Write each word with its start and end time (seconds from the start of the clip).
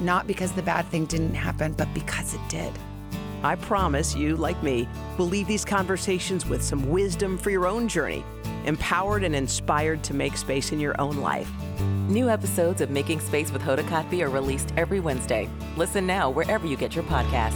not 0.00 0.26
because 0.26 0.52
the 0.52 0.62
bad 0.62 0.86
thing 0.86 1.06
didn't 1.06 1.34
happen, 1.34 1.72
but 1.72 1.92
because 1.94 2.34
it 2.34 2.40
did. 2.48 2.72
I 3.42 3.54
promise 3.54 4.16
you, 4.16 4.36
like 4.36 4.60
me, 4.62 4.88
will 5.16 5.26
leave 5.26 5.46
these 5.46 5.64
conversations 5.64 6.46
with 6.46 6.62
some 6.62 6.90
wisdom 6.90 7.38
for 7.38 7.50
your 7.50 7.66
own 7.66 7.88
journey, 7.88 8.24
empowered 8.64 9.22
and 9.22 9.34
inspired 9.34 10.02
to 10.04 10.14
make 10.14 10.36
space 10.36 10.72
in 10.72 10.80
your 10.80 11.00
own 11.00 11.18
life. 11.18 11.50
New 12.08 12.28
episodes 12.28 12.80
of 12.80 12.90
Making 12.90 13.20
Space 13.20 13.52
with 13.52 13.62
Hoda 13.62 13.84
Kotb 13.84 14.22
are 14.22 14.30
released 14.30 14.72
every 14.76 14.98
Wednesday. 14.98 15.48
Listen 15.76 16.06
now 16.06 16.30
wherever 16.30 16.66
you 16.66 16.76
get 16.76 16.94
your 16.94 17.04
podcasts. 17.04 17.54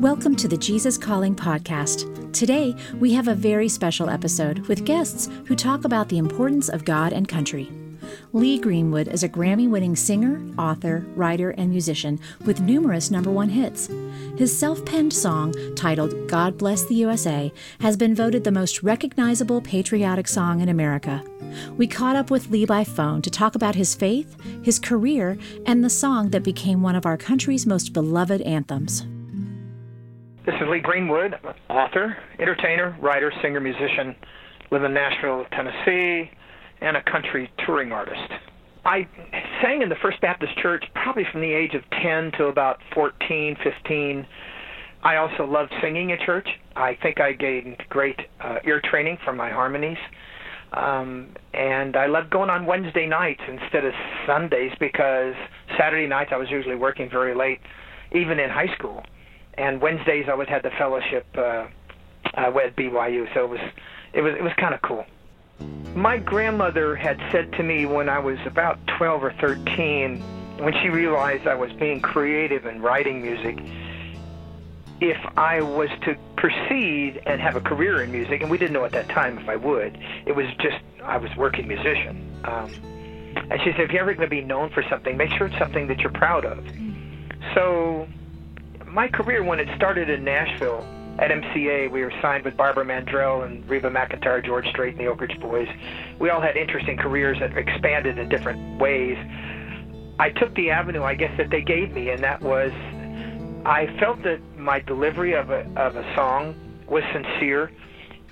Welcome 0.00 0.34
to 0.36 0.48
the 0.48 0.56
Jesus 0.56 0.98
Calling 0.98 1.36
podcast. 1.36 2.32
Today, 2.32 2.74
we 2.98 3.12
have 3.12 3.28
a 3.28 3.34
very 3.34 3.68
special 3.68 4.10
episode 4.10 4.58
with 4.66 4.84
guests 4.84 5.28
who 5.46 5.54
talk 5.54 5.84
about 5.84 6.08
the 6.08 6.18
importance 6.18 6.68
of 6.68 6.84
God 6.84 7.12
and 7.12 7.28
country. 7.28 7.70
Lee 8.32 8.58
Greenwood 8.58 9.08
is 9.08 9.22
a 9.22 9.28
Grammy 9.28 9.68
winning 9.68 9.96
singer, 9.96 10.40
author, 10.58 11.04
writer, 11.14 11.50
and 11.50 11.70
musician 11.70 12.18
with 12.44 12.60
numerous 12.60 13.10
number 13.10 13.30
one 13.30 13.48
hits. 13.48 13.88
His 14.36 14.56
self 14.56 14.84
penned 14.84 15.12
song, 15.12 15.54
titled 15.76 16.28
God 16.28 16.58
Bless 16.58 16.84
the 16.84 16.94
USA, 16.94 17.52
has 17.80 17.96
been 17.96 18.14
voted 18.14 18.44
the 18.44 18.50
most 18.50 18.82
recognizable 18.82 19.60
patriotic 19.60 20.28
song 20.28 20.60
in 20.60 20.68
America. 20.68 21.22
We 21.76 21.86
caught 21.86 22.16
up 22.16 22.30
with 22.30 22.50
Lee 22.50 22.64
by 22.64 22.84
phone 22.84 23.22
to 23.22 23.30
talk 23.30 23.54
about 23.54 23.74
his 23.74 23.94
faith, 23.94 24.36
his 24.62 24.78
career, 24.78 25.36
and 25.66 25.84
the 25.84 25.90
song 25.90 26.30
that 26.30 26.42
became 26.42 26.82
one 26.82 26.96
of 26.96 27.06
our 27.06 27.16
country's 27.16 27.66
most 27.66 27.92
beloved 27.92 28.40
anthems. 28.42 29.06
This 30.46 30.54
is 30.56 30.68
Lee 30.68 30.80
Greenwood, 30.80 31.34
author, 31.68 32.16
entertainer, 32.38 32.96
writer, 33.00 33.32
singer, 33.42 33.60
musician, 33.60 34.16
live 34.70 34.82
in 34.82 34.94
Nashville, 34.94 35.44
Tennessee 35.52 36.30
and 36.82 36.96
a 36.96 37.02
country 37.04 37.50
touring 37.64 37.92
artist. 37.92 38.32
I 38.84 39.06
sang 39.62 39.82
in 39.82 39.88
the 39.88 39.96
First 40.02 40.20
Baptist 40.20 40.56
Church 40.58 40.84
probably 40.94 41.24
from 41.30 41.40
the 41.40 41.52
age 41.52 41.74
of 41.74 41.82
10 42.02 42.32
to 42.38 42.46
about 42.46 42.78
14, 42.94 43.56
15. 43.62 44.26
I 45.04 45.16
also 45.16 45.44
loved 45.46 45.72
singing 45.80 46.12
at 46.12 46.20
church. 46.20 46.48
I 46.74 46.96
think 47.02 47.20
I 47.20 47.32
gained 47.32 47.76
great 47.88 48.18
uh, 48.40 48.56
ear 48.64 48.80
training 48.90 49.18
from 49.24 49.36
my 49.36 49.50
harmonies. 49.50 49.98
Um, 50.72 51.28
and 51.52 51.96
I 51.96 52.06
loved 52.06 52.30
going 52.30 52.50
on 52.50 52.66
Wednesday 52.66 53.06
nights 53.06 53.42
instead 53.46 53.84
of 53.84 53.92
Sundays 54.26 54.72
because 54.80 55.34
Saturday 55.78 56.08
nights 56.08 56.30
I 56.32 56.36
was 56.36 56.48
usually 56.50 56.76
working 56.76 57.10
very 57.10 57.34
late, 57.34 57.60
even 58.12 58.38
in 58.40 58.48
high 58.48 58.72
school. 58.78 59.02
And 59.54 59.80
Wednesdays 59.80 60.24
I 60.28 60.32
always 60.32 60.48
had 60.48 60.62
the 60.62 60.70
fellowship 60.78 61.26
uh, 61.36 61.66
uh, 62.36 62.58
at 62.64 62.76
BYU, 62.76 63.26
so 63.34 63.44
it 63.44 63.50
was 63.50 63.60
it 64.14 64.20
was 64.22 64.34
it 64.38 64.42
was 64.42 64.52
kind 64.58 64.74
of 64.74 64.80
cool. 64.82 65.04
My 65.94 66.18
grandmother 66.18 66.96
had 66.96 67.18
said 67.30 67.52
to 67.54 67.62
me 67.62 67.86
when 67.86 68.08
I 68.08 68.18
was 68.18 68.38
about 68.46 68.78
12 68.98 69.24
or 69.24 69.32
13, 69.40 70.20
when 70.58 70.72
she 70.82 70.88
realized 70.88 71.46
I 71.46 71.54
was 71.54 71.72
being 71.72 72.00
creative 72.00 72.66
and 72.66 72.82
writing 72.82 73.20
music, 73.20 73.58
if 75.00 75.18
I 75.36 75.60
was 75.60 75.90
to 76.04 76.16
proceed 76.36 77.20
and 77.26 77.40
have 77.40 77.56
a 77.56 77.60
career 77.60 78.02
in 78.02 78.12
music, 78.12 78.40
and 78.40 78.50
we 78.50 78.56
didn't 78.56 78.72
know 78.72 78.84
at 78.84 78.92
that 78.92 79.08
time 79.08 79.38
if 79.38 79.48
I 79.48 79.56
would, 79.56 79.98
it 80.26 80.34
was 80.34 80.46
just 80.60 80.78
I 81.02 81.16
was 81.16 81.34
working 81.36 81.66
musician. 81.66 82.40
Um, 82.44 82.72
and 83.50 83.60
she 83.62 83.72
said, 83.72 83.80
if 83.80 83.90
you're 83.90 84.02
ever 84.02 84.14
going 84.14 84.28
to 84.28 84.30
be 84.30 84.42
known 84.42 84.70
for 84.70 84.84
something, 84.88 85.16
make 85.16 85.30
sure 85.30 85.48
it's 85.48 85.58
something 85.58 85.88
that 85.88 85.98
you're 85.98 86.12
proud 86.12 86.44
of. 86.44 86.64
So 87.54 88.06
my 88.86 89.08
career, 89.08 89.42
when 89.42 89.58
it 89.58 89.68
started 89.76 90.08
in 90.08 90.24
Nashville, 90.24 90.86
at 91.18 91.30
MCA, 91.30 91.90
we 91.90 92.02
were 92.02 92.12
signed 92.22 92.44
with 92.44 92.56
Barbara 92.56 92.84
Mandrell 92.84 93.44
and 93.44 93.68
Reba 93.68 93.90
McEntire, 93.90 94.44
George 94.44 94.66
Strait, 94.68 94.94
and 94.94 95.00
the 95.00 95.06
Oak 95.06 95.20
Ridge 95.20 95.38
Boys. 95.40 95.68
We 96.18 96.30
all 96.30 96.40
had 96.40 96.56
interesting 96.56 96.96
careers 96.96 97.38
that 97.40 97.56
expanded 97.56 98.18
in 98.18 98.28
different 98.28 98.80
ways. 98.80 99.18
I 100.18 100.30
took 100.30 100.54
the 100.54 100.70
avenue, 100.70 101.02
I 101.02 101.14
guess, 101.14 101.36
that 101.36 101.50
they 101.50 101.62
gave 101.62 101.92
me, 101.92 102.10
and 102.10 102.22
that 102.22 102.40
was 102.40 102.72
I 103.64 103.86
felt 104.00 104.22
that 104.24 104.40
my 104.56 104.80
delivery 104.80 105.34
of 105.34 105.50
a 105.50 105.66
of 105.76 105.96
a 105.96 106.14
song 106.14 106.54
was 106.88 107.04
sincere, 107.12 107.70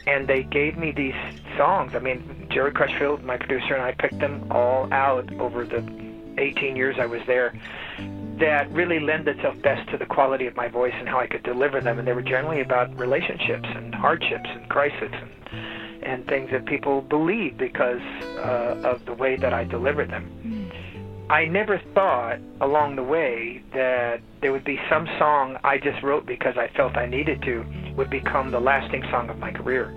and 0.07 0.27
they 0.27 0.43
gave 0.43 0.77
me 0.77 0.93
these 0.93 1.15
songs. 1.57 1.95
I 1.95 1.99
mean, 1.99 2.49
Jerry 2.51 2.73
Crutchfield, 2.73 3.23
my 3.23 3.37
producer, 3.37 3.75
and 3.75 3.83
I 3.83 3.93
picked 3.93 4.19
them 4.19 4.51
all 4.51 4.93
out 4.93 5.33
over 5.35 5.65
the 5.65 5.85
18 6.39 6.77
years 6.77 6.97
I 6.99 7.07
was 7.07 7.21
there 7.27 7.53
that 8.41 8.71
really 8.73 8.99
lend 9.01 9.29
itself 9.29 9.55
best 9.63 9.89
to 9.91 9.99
the 9.99 10.07
quality 10.07 10.47
of 10.47 10.57
my 10.57 10.69
voice 10.69 10.95
and 10.97 11.09
how 11.09 11.21
I 11.21 11.27
could 11.27 11.43
deliver 11.43 11.81
them. 11.81 11.99
And 11.99 12.09
they 12.09 12.13
were 12.13 12.23
generally 12.23 12.61
about 12.61 12.97
relationships 12.99 13.69
and 13.75 13.95
hardships 13.95 14.49
and 14.49 14.69
crisis 14.69 15.13
and 15.13 15.31
and 16.03 16.27
things 16.27 16.51
that 16.51 16.65
people 16.65 17.03
believe 17.03 17.59
because 17.59 18.01
uh, 18.39 18.81
of 18.85 19.05
the 19.05 19.13
way 19.13 19.37
that 19.37 19.53
I 19.53 19.65
delivered 19.65 20.11
them. 20.11 20.71
I 21.29 21.45
never 21.45 21.81
thought 21.95 22.39
along 22.61 22.97
the 22.97 23.03
way 23.03 23.63
that 23.75 24.21
there 24.41 24.51
would 24.51 24.65
be 24.65 24.81
some 24.89 25.07
song 25.19 25.59
I 25.63 25.79
just 25.79 26.03
wrote 26.03 26.27
because 26.27 26.57
I 26.57 26.69
felt 26.77 26.97
I 26.97 27.07
needed 27.07 27.43
to 27.43 27.65
would 27.97 28.11
become 28.11 28.51
the 28.51 28.61
lasting 28.61 29.05
song 29.11 29.31
of 29.31 29.39
my 29.39 29.53
career. 29.53 29.95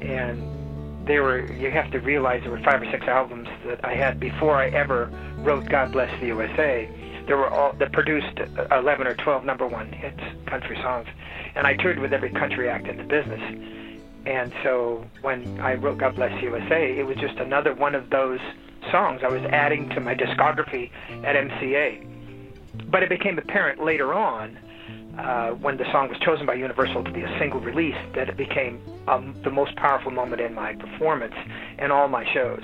And 0.00 1.06
there 1.06 1.22
were 1.22 1.52
you 1.52 1.70
have 1.70 1.90
to 1.92 2.00
realize 2.00 2.42
there 2.42 2.50
were 2.50 2.62
five 2.64 2.82
or 2.82 2.90
six 2.90 3.06
albums 3.06 3.48
that 3.66 3.84
I 3.84 3.94
had 3.94 4.18
before 4.18 4.56
I 4.56 4.68
ever 4.70 5.10
wrote 5.38 5.68
God 5.68 5.92
Bless 5.92 6.10
the 6.20 6.26
USA 6.28 6.88
there 7.26 7.36
were 7.36 7.48
all 7.48 7.72
that 7.74 7.92
produced 7.92 8.38
11 8.70 9.06
or 9.06 9.14
12 9.14 9.44
number 9.44 9.66
one 9.66 9.92
hits, 9.92 10.20
country 10.46 10.76
songs, 10.82 11.08
and 11.54 11.66
I 11.66 11.74
toured 11.74 11.98
with 11.98 12.12
every 12.12 12.30
country 12.30 12.68
act 12.68 12.86
in 12.86 12.96
the 12.96 13.04
business. 13.04 13.40
And 14.26 14.52
so 14.62 15.04
when 15.22 15.60
I 15.60 15.74
wrote 15.74 15.98
God 15.98 16.16
Bless 16.16 16.42
USA, 16.42 16.98
it 16.98 17.06
was 17.06 17.16
just 17.16 17.36
another 17.38 17.74
one 17.74 17.94
of 17.94 18.10
those 18.10 18.40
songs 18.90 19.20
I 19.22 19.28
was 19.28 19.42
adding 19.50 19.88
to 19.90 20.00
my 20.00 20.14
discography 20.14 20.90
at 21.24 21.36
MCA. 21.36 22.04
But 22.90 23.02
it 23.02 23.08
became 23.08 23.38
apparent 23.38 23.82
later 23.82 24.12
on, 24.12 24.58
uh, 25.18 25.50
when 25.50 25.76
the 25.76 25.90
song 25.92 26.08
was 26.08 26.18
chosen 26.18 26.44
by 26.44 26.54
Universal 26.54 27.04
to 27.04 27.10
be 27.10 27.22
a 27.22 27.38
single 27.38 27.60
release, 27.60 27.96
that 28.14 28.28
it 28.28 28.36
became 28.36 28.80
um, 29.08 29.34
the 29.44 29.50
most 29.50 29.74
powerful 29.76 30.10
moment 30.10 30.40
in 30.42 30.54
my 30.54 30.74
performance 30.74 31.34
and 31.78 31.90
all 31.90 32.08
my 32.08 32.30
shows. 32.32 32.62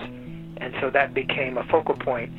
And 0.59 0.75
so 0.81 0.91
that 0.91 1.15
became 1.15 1.57
a 1.57 1.65
focal 1.65 1.95
point 1.95 2.33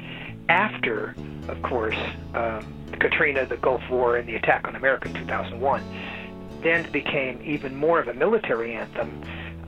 after, 0.49 1.15
of 1.47 1.61
course, 1.61 1.97
um, 2.33 2.73
Katrina, 2.99 3.45
the 3.45 3.57
Gulf 3.57 3.81
War, 3.89 4.17
and 4.17 4.27
the 4.27 4.35
attack 4.35 4.67
on 4.67 4.75
America 4.75 5.09
in 5.09 5.15
2001, 5.15 5.83
then 6.61 6.89
became 6.91 7.41
even 7.43 7.75
more 7.75 7.99
of 7.99 8.07
a 8.07 8.13
military 8.13 8.73
anthem 8.73 9.21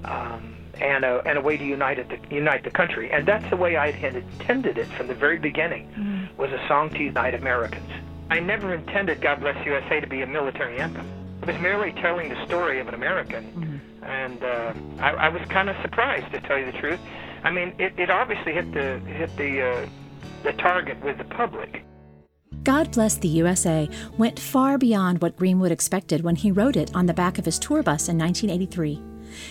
um, 0.06 0.56
and, 0.80 1.04
a, 1.04 1.22
and 1.26 1.38
a 1.38 1.42
way 1.42 1.58
to 1.58 1.66
unite, 1.66 1.98
the, 2.10 2.36
unite 2.36 2.64
the 2.64 2.72
country. 2.72 3.12
And 3.12 3.26
that's 3.26 3.50
the 3.50 3.58
way 3.58 3.76
I 3.76 3.92
had 3.92 4.16
intended 4.16 4.78
it 4.78 4.88
from 4.88 5.08
the 5.08 5.14
very 5.14 5.38
beginning, 5.38 5.88
mm-hmm. 5.90 6.38
was 6.38 6.52
a 6.52 6.68
song 6.68 6.90
to 6.92 7.04
unite 7.04 7.34
Americans. 7.34 7.90
I 8.30 8.40
never 8.40 8.74
intended 8.74 9.22
God 9.22 9.42
Bless 9.42 9.64
USA 9.66 10.00
to 10.00 10.08
be 10.08 10.22
a 10.22 10.28
military 10.28 10.80
anthem. 10.80 11.08
It 11.42 11.48
was 11.48 11.60
merely 11.60 11.92
telling 12.02 12.30
the 12.30 12.46
story 12.46 12.80
of 12.80 12.88
an 12.88 12.94
American. 12.94 13.44
Mm-hmm. 13.44 14.04
And 14.04 14.44
uh, 14.44 14.74
I, 15.00 15.12
I 15.12 15.30
was 15.30 15.42
kind 15.50 15.70
of 15.70 15.76
surprised, 15.82 16.32
to 16.34 16.40
tell 16.42 16.58
you 16.58 16.72
the 16.72 16.78
truth. 16.78 17.00
I 17.44 17.52
mean, 17.52 17.74
it, 17.78 17.94
it 17.98 18.10
obviously 18.10 18.54
hit 18.54 18.72
the 18.72 19.00
hit 19.00 19.36
the 19.38 19.62
uh, 19.62 19.90
the 20.44 20.54
target 20.54 21.04
with 21.04 21.18
the 21.18 21.24
public. 21.26 21.84
God 22.64 22.92
Bless 22.92 23.16
the 23.16 23.28
USA 23.28 23.88
went 24.18 24.40
far 24.40 24.78
beyond 24.78 25.22
what 25.22 25.38
Greenwood 25.38 25.72
expected 25.72 26.24
when 26.24 26.36
he 26.36 26.52
wrote 26.52 26.76
it 26.76 26.96
on 26.96 27.06
the 27.06 27.14
back 27.14 27.38
of 27.38 27.46
his 27.46 27.60
tour 27.60 27.84
bus 27.84 28.10
in 28.10 28.18
1983. 28.18 29.02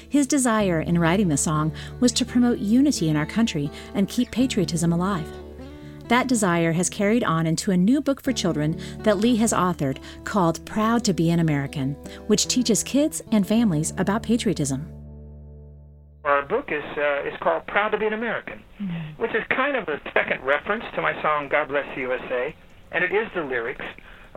His 0.08 0.26
desire 0.26 0.80
in 0.80 0.98
writing 0.98 1.28
the 1.28 1.36
song 1.36 1.72
was 2.00 2.10
to 2.12 2.24
promote 2.24 2.58
unity 2.58 3.08
in 3.08 3.16
our 3.16 3.26
country 3.26 3.70
and 3.94 4.08
keep 4.08 4.30
patriotism 4.30 4.92
alive. 4.92 5.30
That 6.08 6.28
desire 6.28 6.72
has 6.72 6.90
carried 6.90 7.24
on 7.24 7.46
into 7.46 7.70
a 7.70 7.76
new 7.76 8.00
book 8.00 8.20
for 8.20 8.32
children 8.32 8.78
that 9.00 9.18
Lee 9.18 9.36
has 9.36 9.52
authored 9.52 9.98
called 10.24 10.64
Proud 10.66 11.04
to 11.04 11.14
Be 11.14 11.30
an 11.30 11.40
American, 11.40 11.94
which 12.26 12.46
teaches 12.46 12.82
kids 12.82 13.22
and 13.32 13.46
families 13.46 13.94
about 13.96 14.22
patriotism. 14.22 14.90
Our 16.24 16.42
book 16.42 16.70
is 16.72 16.84
uh, 16.96 17.28
is 17.28 17.34
called 17.40 17.66
"Proud 17.66 17.90
to 17.90 17.98
Be 17.98 18.06
an 18.06 18.14
American," 18.14 18.62
mm-hmm. 18.80 19.20
which 19.22 19.34
is 19.34 19.42
kind 19.54 19.76
of 19.76 19.88
a 19.88 20.00
second 20.14 20.42
reference 20.42 20.84
to 20.94 21.02
my 21.02 21.12
song 21.20 21.48
"God 21.50 21.68
Bless 21.68 21.86
the 21.94 22.00
USA," 22.00 22.54
and 22.92 23.04
it 23.04 23.12
is 23.12 23.28
the 23.34 23.42
lyrics 23.42 23.84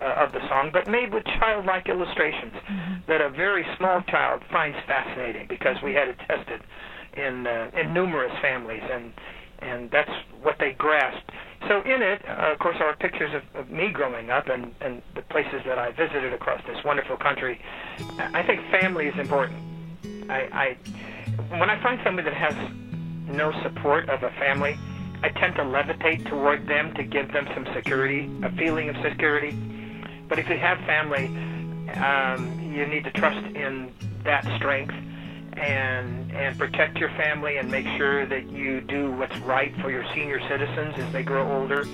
uh, 0.01 0.25
of 0.25 0.33
the 0.33 0.39
song, 0.49 0.69
but 0.73 0.87
made 0.89 1.13
with 1.13 1.23
childlike 1.39 1.87
illustrations 1.87 2.53
mm-hmm. 2.53 2.93
that 3.07 3.21
a 3.21 3.29
very 3.29 3.65
small 3.77 4.01
child 4.09 4.41
finds 4.51 4.77
fascinating 4.85 5.47
because 5.47 5.77
we 5.81 5.93
had 5.93 6.09
it 6.09 6.17
tested 6.27 6.61
in 7.15 7.47
uh, 7.47 7.71
in 7.79 7.93
numerous 7.93 8.33
families, 8.41 8.83
and 8.91 9.13
and 9.59 9.89
that's 9.89 10.11
what 10.41 10.55
they 10.59 10.73
grasped. 10.77 11.31
So 11.67 11.81
in 11.81 12.01
it, 12.01 12.21
uh, 12.27 12.51
of 12.51 12.59
course, 12.59 12.75
are 12.79 12.95
pictures 12.97 13.31
of, 13.33 13.43
of 13.59 13.71
me 13.71 13.89
growing 13.91 14.29
up 14.29 14.47
and, 14.49 14.75
and 14.81 15.01
the 15.15 15.23
places 15.23 15.61
that 15.65 15.79
I 15.79 15.91
visited 15.91 16.31
across 16.33 16.61
this 16.67 16.77
wonderful 16.85 17.17
country. 17.17 17.59
I 18.19 18.43
think 18.43 18.61
family 18.69 19.07
is 19.07 19.17
important. 19.17 19.57
I, 20.29 20.39
I 20.51 20.77
when 21.49 21.69
I 21.69 21.81
find 21.81 21.99
somebody 22.03 22.29
that 22.29 22.37
has 22.37 22.55
no 23.27 23.51
support 23.63 24.09
of 24.09 24.23
a 24.23 24.29
family, 24.31 24.77
I 25.23 25.29
tend 25.29 25.55
to 25.55 25.61
levitate 25.61 26.27
toward 26.29 26.67
them 26.67 26.93
to 26.95 27.03
give 27.03 27.31
them 27.31 27.47
some 27.53 27.65
security, 27.73 28.29
a 28.43 28.51
feeling 28.55 28.89
of 28.89 28.95
security. 29.03 29.51
But 30.27 30.39
if 30.39 30.47
you 30.49 30.57
have 30.57 30.77
family, 30.79 31.27
um, 31.95 32.59
you 32.61 32.85
need 32.85 33.03
to 33.05 33.11
trust 33.11 33.45
in 33.55 33.91
that 34.23 34.43
strength 34.57 34.93
and 35.53 36.31
and 36.31 36.57
protect 36.57 36.97
your 36.97 37.09
family 37.11 37.57
and 37.57 37.71
make 37.71 37.87
sure 37.97 38.27
that 38.27 38.47
you 38.49 38.81
do 38.81 39.11
what's 39.13 39.37
right 39.39 39.73
for 39.81 39.89
your 39.89 40.05
senior 40.13 40.39
citizens 40.47 40.93
as 40.97 41.11
they 41.11 41.23
grow 41.23 41.59
older. 41.59 41.87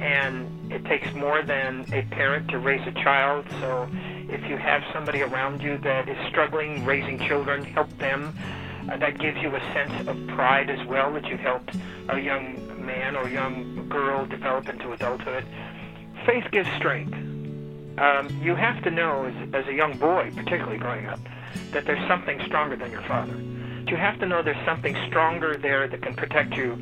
And 0.00 0.72
it 0.72 0.84
takes 0.86 1.12
more 1.14 1.42
than 1.42 1.86
a 1.92 2.02
parent 2.10 2.48
to 2.50 2.58
raise 2.58 2.84
a 2.88 2.92
child. 3.04 3.46
So 3.60 3.88
if 4.28 4.44
you 4.48 4.56
have 4.56 4.82
somebody 4.92 5.22
around 5.22 5.62
you 5.62 5.78
that 5.78 6.08
is 6.08 6.16
struggling 6.28 6.84
raising 6.84 7.18
children, 7.28 7.62
help 7.64 7.96
them. 7.98 8.36
Uh, 8.90 8.96
that 8.98 9.18
gives 9.18 9.38
you 9.38 9.54
a 9.54 9.60
sense 9.72 10.06
of 10.06 10.16
pride 10.28 10.68
as 10.68 10.86
well 10.86 11.12
that 11.14 11.26
you 11.26 11.36
helped 11.36 11.74
a 12.10 12.18
young 12.18 12.84
man 12.84 13.16
or 13.16 13.28
young 13.28 13.88
girl 13.88 14.26
develop 14.26 14.68
into 14.68 14.92
adulthood. 14.92 15.44
Faith 16.26 16.44
gives 16.52 16.68
strength. 16.76 17.14
Um, 17.98 18.28
you 18.42 18.54
have 18.54 18.82
to 18.84 18.90
know, 18.90 19.24
as, 19.24 19.54
as 19.54 19.66
a 19.68 19.72
young 19.72 19.96
boy, 19.96 20.32
particularly 20.34 20.78
growing 20.78 21.06
up, 21.06 21.20
that 21.70 21.86
there's 21.86 22.06
something 22.08 22.40
stronger 22.46 22.76
than 22.76 22.90
your 22.90 23.02
father. 23.02 23.34
You 23.86 23.96
have 23.96 24.18
to 24.20 24.26
know 24.26 24.42
there's 24.42 24.64
something 24.66 24.96
stronger 25.08 25.56
there 25.56 25.86
that 25.88 26.02
can 26.02 26.14
protect 26.14 26.54
you 26.54 26.72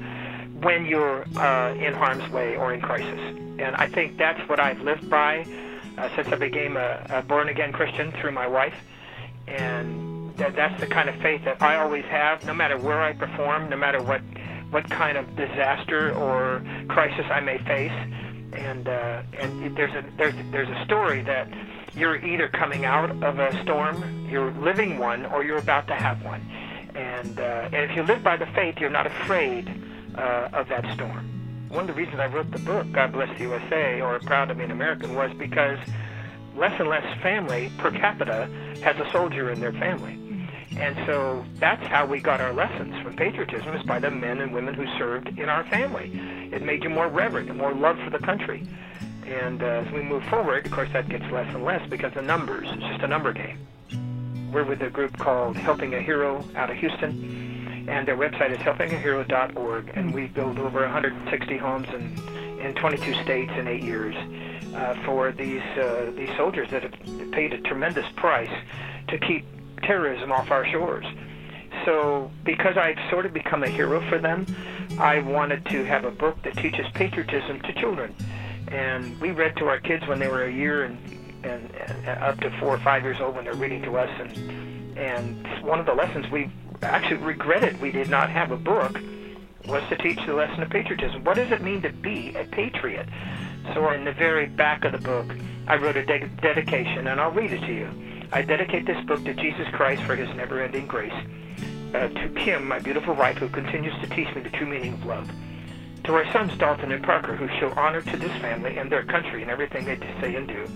when 0.61 0.87
you're 0.87 1.25
uh, 1.37 1.75
in 1.75 1.93
harm's 1.93 2.29
way 2.33 2.57
or 2.57 2.73
in 2.73 2.81
crisis. 2.81 3.21
And 3.59 3.77
I 3.77 3.87
think 3.89 4.17
that's 4.17 4.41
what 4.49 4.59
I've 4.59 4.81
lived 4.81 5.11
by 5.11 5.47
uh, 5.99 6.09
since 6.17 6.29
I 6.29 6.37
became 6.37 6.77
a, 6.77 7.05
a 7.11 7.23
born-again 7.23 7.73
Christian 7.73 8.13
through 8.13 8.33
my 8.33 8.47
wife. 8.47 8.75
And 9.47 10.12
that, 10.43 10.57
that's 10.57 10.81
the 10.81 10.87
kind 10.87 11.09
of 11.09 11.15
faith 11.23 11.45
that 11.45 11.63
I 11.63 11.77
always 11.77 12.05
have, 12.07 12.45
no 12.45 12.55
matter 12.55 12.77
where 12.77 13.01
I 13.01 13.13
perform, 13.13 13.71
no 13.71 13.77
matter 13.77 14.03
what, 14.03 14.21
what 14.71 14.89
kind 14.91 15.17
of 15.17 15.37
disaster 15.37 16.13
or 16.15 16.63
crisis 16.89 17.27
I 17.31 17.41
may 17.41 17.59
face. 17.59 17.93
And 18.53 18.87
uh, 18.87 19.23
and 19.39 19.75
there's 19.75 19.95
a 19.95 20.05
there's 20.19 20.35
there's 20.51 20.69
a 20.69 20.85
story 20.85 21.23
that 21.23 21.49
you're 21.95 22.17
either 22.17 22.49
coming 22.49 22.85
out 22.85 23.11
of 23.23 23.39
a 23.39 23.63
storm, 23.63 24.29
you're 24.29 24.51
living 24.53 24.99
one, 24.99 25.25
or 25.27 25.45
you're 25.45 25.59
about 25.59 25.87
to 25.89 25.95
have 25.95 26.23
one. 26.23 26.41
And, 26.95 27.39
uh, 27.39 27.69
and 27.73 27.91
if 27.91 27.97
you 27.97 28.03
live 28.03 28.23
by 28.23 28.37
the 28.37 28.47
faith, 28.47 28.77
you're 28.79 28.91
not 28.91 29.07
afraid 29.07 29.69
uh, 30.17 30.49
of 30.53 30.69
that 30.69 30.85
storm. 30.95 31.29
One 31.69 31.89
of 31.89 31.95
the 31.95 31.95
reasons 31.95 32.21
I 32.21 32.27
wrote 32.27 32.51
the 32.51 32.59
book, 32.59 32.91
God 32.93 33.13
Bless 33.13 33.37
the 33.39 33.45
USA, 33.45 34.01
or 34.01 34.19
Proud 34.21 34.47
to 34.47 34.55
Be 34.55 34.65
an 34.65 34.71
American, 34.71 35.15
was 35.15 35.33
because 35.39 35.79
less 36.55 36.79
and 36.79 36.89
less 36.89 37.05
family 37.23 37.73
per 37.79 37.91
capita 37.91 38.49
has 38.83 38.97
a 38.99 39.11
soldier 39.11 39.51
in 39.51 39.61
their 39.61 39.73
family. 39.73 40.19
And 40.77 40.97
so 41.07 41.45
that's 41.59 41.85
how 41.87 42.07
we 42.07 42.21
got 42.21 42.41
our 42.41 42.53
lessons 42.53 42.95
from 43.03 43.15
patriotism 43.15 43.75
is 43.75 43.83
by 43.85 43.99
the 43.99 44.11
men 44.11 44.41
and 44.41 44.53
women 44.53 44.75
who 44.75 44.87
served 44.99 45.29
in 45.39 45.49
our 45.49 45.65
family. 45.65 46.11
It 46.53 46.63
made 46.63 46.83
you 46.83 46.91
more 46.91 47.09
reverent 47.09 47.49
and 47.51 47.59
more 47.59 47.75
love 47.75 47.99
for 48.05 48.11
the 48.11 48.19
country. 48.19 48.67
And 49.27 49.63
uh, 49.63 49.67
as 49.67 49.93
we 49.93 50.03
move 50.03 50.25
forward, 50.25 50.67
of 50.67 50.73
course, 50.73 50.91
that 50.93 51.09
gets 51.09 51.25
less 51.31 51.53
and 51.55 51.65
less 51.65 51.89
because 51.89 52.13
the 52.15 52.23
numbers, 52.23 52.69
it's 52.71 52.83
just 52.83 53.03
a 53.03 53.09
number 53.09 53.33
game. 53.33 53.59
We're 54.53 54.65
with 54.65 54.83
a 54.83 54.91
group 54.91 55.17
called 55.19 55.57
Helping 55.57 55.95
a 55.95 56.01
Hero 56.01 56.45
out 56.57 56.71
of 56.71 56.77
Houston, 56.77 57.87
and 57.89 58.07
their 58.07 58.17
website 58.17 58.51
is 58.51 58.59
helpingahero.org, 58.59 59.91
and 59.95 60.13
we 60.13 60.27
built 60.27 60.59
over 60.59 60.81
160 60.81 61.57
homes 61.57 61.89
in, 61.89 62.61
in 62.61 62.75
22 62.75 63.15
states 63.23 63.53
in 63.57 63.67
eight 63.67 63.83
years 63.83 64.15
uh, 64.75 64.95
for 65.05 65.33
these, 65.33 65.63
uh, 65.79 66.11
these 66.15 66.31
soldiers 66.37 66.69
that 66.71 66.83
have 66.83 67.33
paid 67.33 67.55
a 67.55 67.61
tremendous 67.63 68.07
price 68.17 68.53
to 69.09 69.19
keep 69.19 69.45
terrorism 69.83 70.33
off 70.33 70.51
our 70.51 70.67
shores. 70.67 71.07
So, 71.85 72.31
because 72.45 72.77
I've 72.77 72.99
sort 73.11 73.27
of 73.27 73.33
become 73.33 73.63
a 73.63 73.69
hero 73.69 74.07
for 74.09 74.19
them, 74.19 74.47
I 74.99 75.21
wanted 75.21 75.65
to 75.67 75.85
have 75.85 76.05
a 76.05 76.11
book 76.11 76.43
that 76.45 76.57
teaches 76.57 76.87
patriotism 76.95 77.61
to 77.61 77.73
children 77.75 78.15
and 78.73 79.21
we 79.21 79.31
read 79.31 79.57
to 79.57 79.67
our 79.67 79.79
kids 79.79 80.07
when 80.07 80.19
they 80.19 80.29
were 80.29 80.45
a 80.45 80.53
year 80.53 80.85
and, 80.85 80.99
and, 81.45 81.71
and 81.75 82.09
up 82.09 82.41
to 82.41 82.51
four 82.59 82.75
or 82.75 82.79
five 82.79 83.03
years 83.03 83.19
old 83.21 83.37
when 83.37 83.45
they're 83.45 83.55
reading 83.55 83.83
to 83.83 83.99
us. 83.99 84.11
And, 84.19 84.99
and 84.99 85.63
one 85.63 85.79
of 85.79 85.87
the 85.87 85.95
lessons 85.95 86.31
we 86.31 86.51
actually 86.83 87.19
regretted 87.19 87.81
we 87.81 87.93
did 87.93 88.09
not 88.09 88.31
have 88.31 88.51
a 88.51 88.57
book 88.57 88.99
was 89.67 89.83
to 89.91 89.97
teach 89.97 90.19
the 90.27 90.35
lesson 90.35 90.63
of 90.63 90.71
patriotism. 90.71 91.23
What 91.23 91.37
does 91.37 91.53
it 91.53 91.63
mean 91.63 91.83
to 91.83 91.91
be 91.91 92.35
a 92.35 92.45
patriot? 92.45 93.09
So 93.75 93.91
in 93.91 94.05
the 94.05 94.13
very 94.13 94.47
back 94.47 94.85
of 94.85 94.93
the 94.93 94.99
book, 94.99 95.37
I 95.69 95.77
wrote 95.77 95.97
a 95.97 96.05
de- 96.05 96.27
dedication, 96.41 97.07
and 97.07 97.21
I'll 97.21 97.31
read 97.31 97.53
it 97.53 97.61
to 97.61 97.73
you. 97.73 97.89
I 98.33 98.41
dedicate 98.43 98.87
this 98.87 99.05
book 99.05 99.23
to 99.25 99.35
Jesus 99.35 99.69
Christ 99.73 100.03
for 100.05 100.17
his 100.17 100.35
never-ending 100.37 100.87
grace, 100.87 101.13
uh, 101.95 102.09
to 102.09 102.29
Kim, 102.31 102.67
my 102.67 102.79
beautiful 102.79 103.15
wife, 103.15 103.37
who 103.37 103.49
continues 103.49 103.95
to 104.01 104.09
teach 104.09 104.35
me 104.35 104.41
the 104.41 104.51
true 104.51 104.67
meaning 104.67 104.95
of 104.95 105.05
love 105.05 105.31
to 106.05 106.15
our 106.15 106.31
sons 106.33 106.57
Dalton 106.59 106.91
and 106.91 107.05
Parker, 107.05 107.37
who 107.37 107.47
show 107.61 107.73
honor 107.77 108.01
to 108.01 108.17
this 108.17 108.33
family 108.41 108.77
and 108.77 108.91
their 108.91 109.05
country 109.05 109.43
in 109.43 109.51
everything 109.51 109.85
they 109.85 109.97
say 110.21 110.35
and 110.35 110.49
do, 110.49 110.67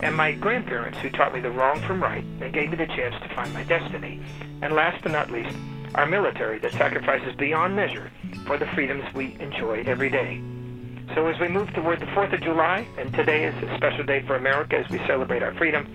and 0.00 0.14
my 0.14 0.32
grandparents, 0.32 0.98
who 0.98 1.10
taught 1.10 1.34
me 1.34 1.40
the 1.40 1.50
wrong 1.50 1.80
from 1.82 2.02
right 2.02 2.24
and 2.40 2.52
gave 2.52 2.70
me 2.70 2.76
the 2.76 2.86
chance 2.86 3.14
to 3.22 3.34
find 3.34 3.52
my 3.52 3.64
destiny, 3.64 4.20
and 4.62 4.74
last 4.74 5.02
but 5.02 5.12
not 5.12 5.30
least, 5.30 5.56
our 5.96 6.06
military 6.06 6.58
that 6.60 6.72
sacrifices 6.72 7.34
beyond 7.36 7.74
measure 7.74 8.12
for 8.46 8.58
the 8.58 8.66
freedoms 8.66 9.04
we 9.12 9.36
enjoy 9.40 9.82
every 9.86 10.08
day. 10.08 10.40
So 11.14 11.26
as 11.26 11.40
we 11.40 11.48
move 11.48 11.72
toward 11.74 11.98
the 11.98 12.06
4th 12.06 12.32
of 12.32 12.40
July, 12.40 12.86
and 12.96 13.12
today 13.12 13.44
is 13.44 13.54
a 13.64 13.76
special 13.76 14.04
day 14.04 14.22
for 14.24 14.36
America 14.36 14.78
as 14.78 14.88
we 14.88 14.98
celebrate 14.98 15.42
our 15.42 15.54
freedom, 15.54 15.88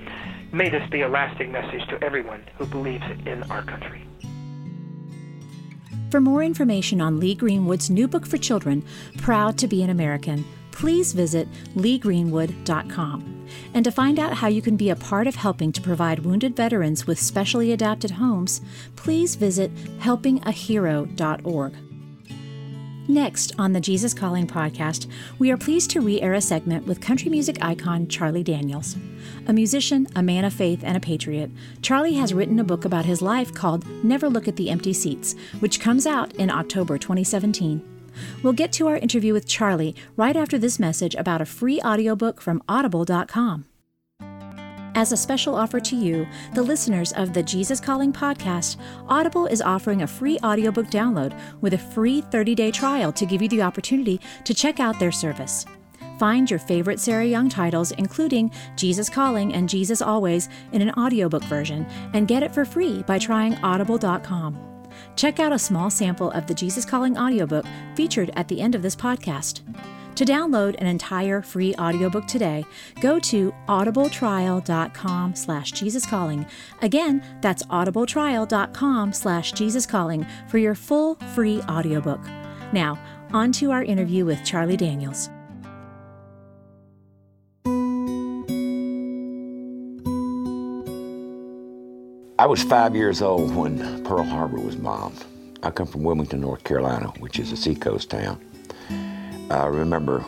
may 0.55 0.69
this 0.69 0.89
be 0.89 1.01
a 1.01 1.07
lasting 1.07 1.51
message 1.51 1.85
to 1.89 2.01
everyone 2.03 2.43
who 2.57 2.65
believes 2.65 3.03
in 3.25 3.43
our 3.51 3.63
country. 3.63 4.01
For 6.11 6.21
more 6.21 6.43
information 6.43 7.01
on 7.01 7.19
Lee 7.19 7.35
Greenwood's 7.35 7.89
new 7.89 8.07
book 8.07 8.25
for 8.25 8.37
children, 8.37 8.85
Proud 9.17 9.57
to 9.57 9.67
be 9.67 9.83
an 9.83 9.89
American, 9.89 10.45
please 10.71 11.13
visit 11.13 11.47
leegreenwood.com. 11.75 13.47
And 13.73 13.83
to 13.83 13.91
find 13.91 14.19
out 14.19 14.33
how 14.33 14.47
you 14.47 14.61
can 14.61 14.77
be 14.77 14.89
a 14.89 14.95
part 14.95 15.27
of 15.27 15.35
helping 15.35 15.71
to 15.73 15.81
provide 15.81 16.19
wounded 16.19 16.55
veterans 16.55 17.05
with 17.05 17.19
specially 17.19 17.71
adapted 17.71 18.11
homes, 18.11 18.61
please 18.95 19.35
visit 19.35 19.73
helpingahero.org. 19.99 21.73
Next 23.07 23.53
on 23.59 23.73
the 23.73 23.79
Jesus 23.79 24.15
Calling 24.15 24.47
podcast, 24.47 25.05
we 25.37 25.51
are 25.51 25.57
pleased 25.57 25.91
to 25.91 26.01
re 26.01 26.19
air 26.21 26.33
a 26.33 26.41
segment 26.41 26.87
with 26.87 27.01
country 27.01 27.29
music 27.29 27.57
icon 27.61 28.07
Charlie 28.07 28.43
Daniels. 28.43 28.95
A 29.45 29.53
musician, 29.53 30.07
a 30.15 30.23
man 30.23 30.43
of 30.43 30.53
faith, 30.53 30.81
and 30.83 30.97
a 30.97 30.99
patriot, 30.99 31.51
Charlie 31.83 32.15
has 32.15 32.33
written 32.33 32.59
a 32.59 32.63
book 32.63 32.83
about 32.83 33.05
his 33.05 33.21
life 33.21 33.53
called 33.53 33.85
Never 34.03 34.27
Look 34.27 34.47
at 34.47 34.55
the 34.55 34.71
Empty 34.71 34.93
Seats, 34.93 35.35
which 35.59 35.79
comes 35.79 36.07
out 36.07 36.33
in 36.37 36.49
October 36.49 36.97
2017. 36.97 37.83
We'll 38.41 38.53
get 38.53 38.71
to 38.73 38.87
our 38.87 38.97
interview 38.97 39.33
with 39.33 39.47
Charlie 39.47 39.95
right 40.15 40.35
after 40.35 40.57
this 40.57 40.79
message 40.79 41.13
about 41.13 41.41
a 41.41 41.45
free 41.45 41.79
audiobook 41.81 42.41
from 42.41 42.63
audible.com. 42.67 43.65
As 44.95 45.11
a 45.11 45.17
special 45.17 45.55
offer 45.55 45.81
to 45.81 45.95
you, 45.97 46.25
the 46.53 46.63
listeners 46.63 47.11
of 47.13 47.33
the 47.33 47.43
Jesus 47.43 47.81
Calling 47.81 48.13
podcast, 48.13 48.77
Audible 49.09 49.45
is 49.45 49.61
offering 49.61 50.03
a 50.03 50.07
free 50.07 50.39
audiobook 50.41 50.87
download 50.87 51.37
with 51.59 51.73
a 51.73 51.77
free 51.77 52.21
30 52.21 52.55
day 52.55 52.71
trial 52.71 53.11
to 53.11 53.25
give 53.25 53.41
you 53.41 53.49
the 53.49 53.61
opportunity 53.61 54.21
to 54.45 54.53
check 54.53 54.79
out 54.79 54.97
their 54.97 55.11
service. 55.11 55.65
Find 56.17 56.49
your 56.49 56.59
favorite 56.59 57.01
Sarah 57.01 57.25
Young 57.25 57.49
titles, 57.49 57.91
including 57.91 58.51
Jesus 58.77 59.09
Calling 59.09 59.53
and 59.53 59.67
Jesus 59.67 60.01
Always, 60.01 60.47
in 60.71 60.81
an 60.81 60.91
audiobook 60.91 61.43
version, 61.43 61.85
and 62.13 62.25
get 62.25 62.41
it 62.41 62.53
for 62.53 62.63
free 62.63 63.03
by 63.03 63.19
trying 63.19 63.55
audible.com. 63.55 64.57
Check 65.17 65.41
out 65.41 65.51
a 65.51 65.59
small 65.59 65.89
sample 65.89 66.31
of 66.31 66.47
the 66.47 66.53
Jesus 66.53 66.85
Calling 66.85 67.17
audiobook 67.17 67.65
featured 67.95 68.31
at 68.37 68.47
the 68.47 68.61
end 68.61 68.75
of 68.75 68.81
this 68.81 68.95
podcast. 68.95 69.59
To 70.15 70.23
download 70.23 70.75
an 70.79 70.87
entire 70.87 71.41
free 71.41 71.75
audiobook 71.75 72.25
today, 72.25 72.63
go 73.01 73.19
to 73.19 73.53
audibletrial.com 73.67 75.35
slash 75.35 75.73
jesuscalling. 75.73 76.49
Again, 76.81 77.21
that's 77.41 77.63
audibletrial.com 77.63 79.11
slash 79.11 79.51
jesuscalling 79.51 80.25
for 80.49 80.57
your 80.57 80.73
full 80.73 81.15
free 81.33 81.61
audiobook. 81.63 82.21
Now, 82.71 82.97
on 83.33 83.51
to 83.53 83.71
our 83.71 83.83
interview 83.83 84.23
with 84.23 84.41
Charlie 84.45 84.77
Daniels. 84.77 85.29
I 92.39 92.47
was 92.47 92.63
five 92.63 92.95
years 92.95 93.21
old 93.21 93.53
when 93.53 94.03
Pearl 94.05 94.23
Harbor 94.23 94.61
was 94.61 94.77
bombed. 94.77 95.25
I 95.61 95.71
come 95.71 95.87
from 95.87 96.03
Wilmington, 96.03 96.39
North 96.39 96.63
Carolina, 96.63 97.07
which 97.19 97.37
is 97.37 97.51
a 97.51 97.57
seacoast 97.57 98.09
town. 98.09 98.39
I 99.49 99.67
remember 99.67 100.25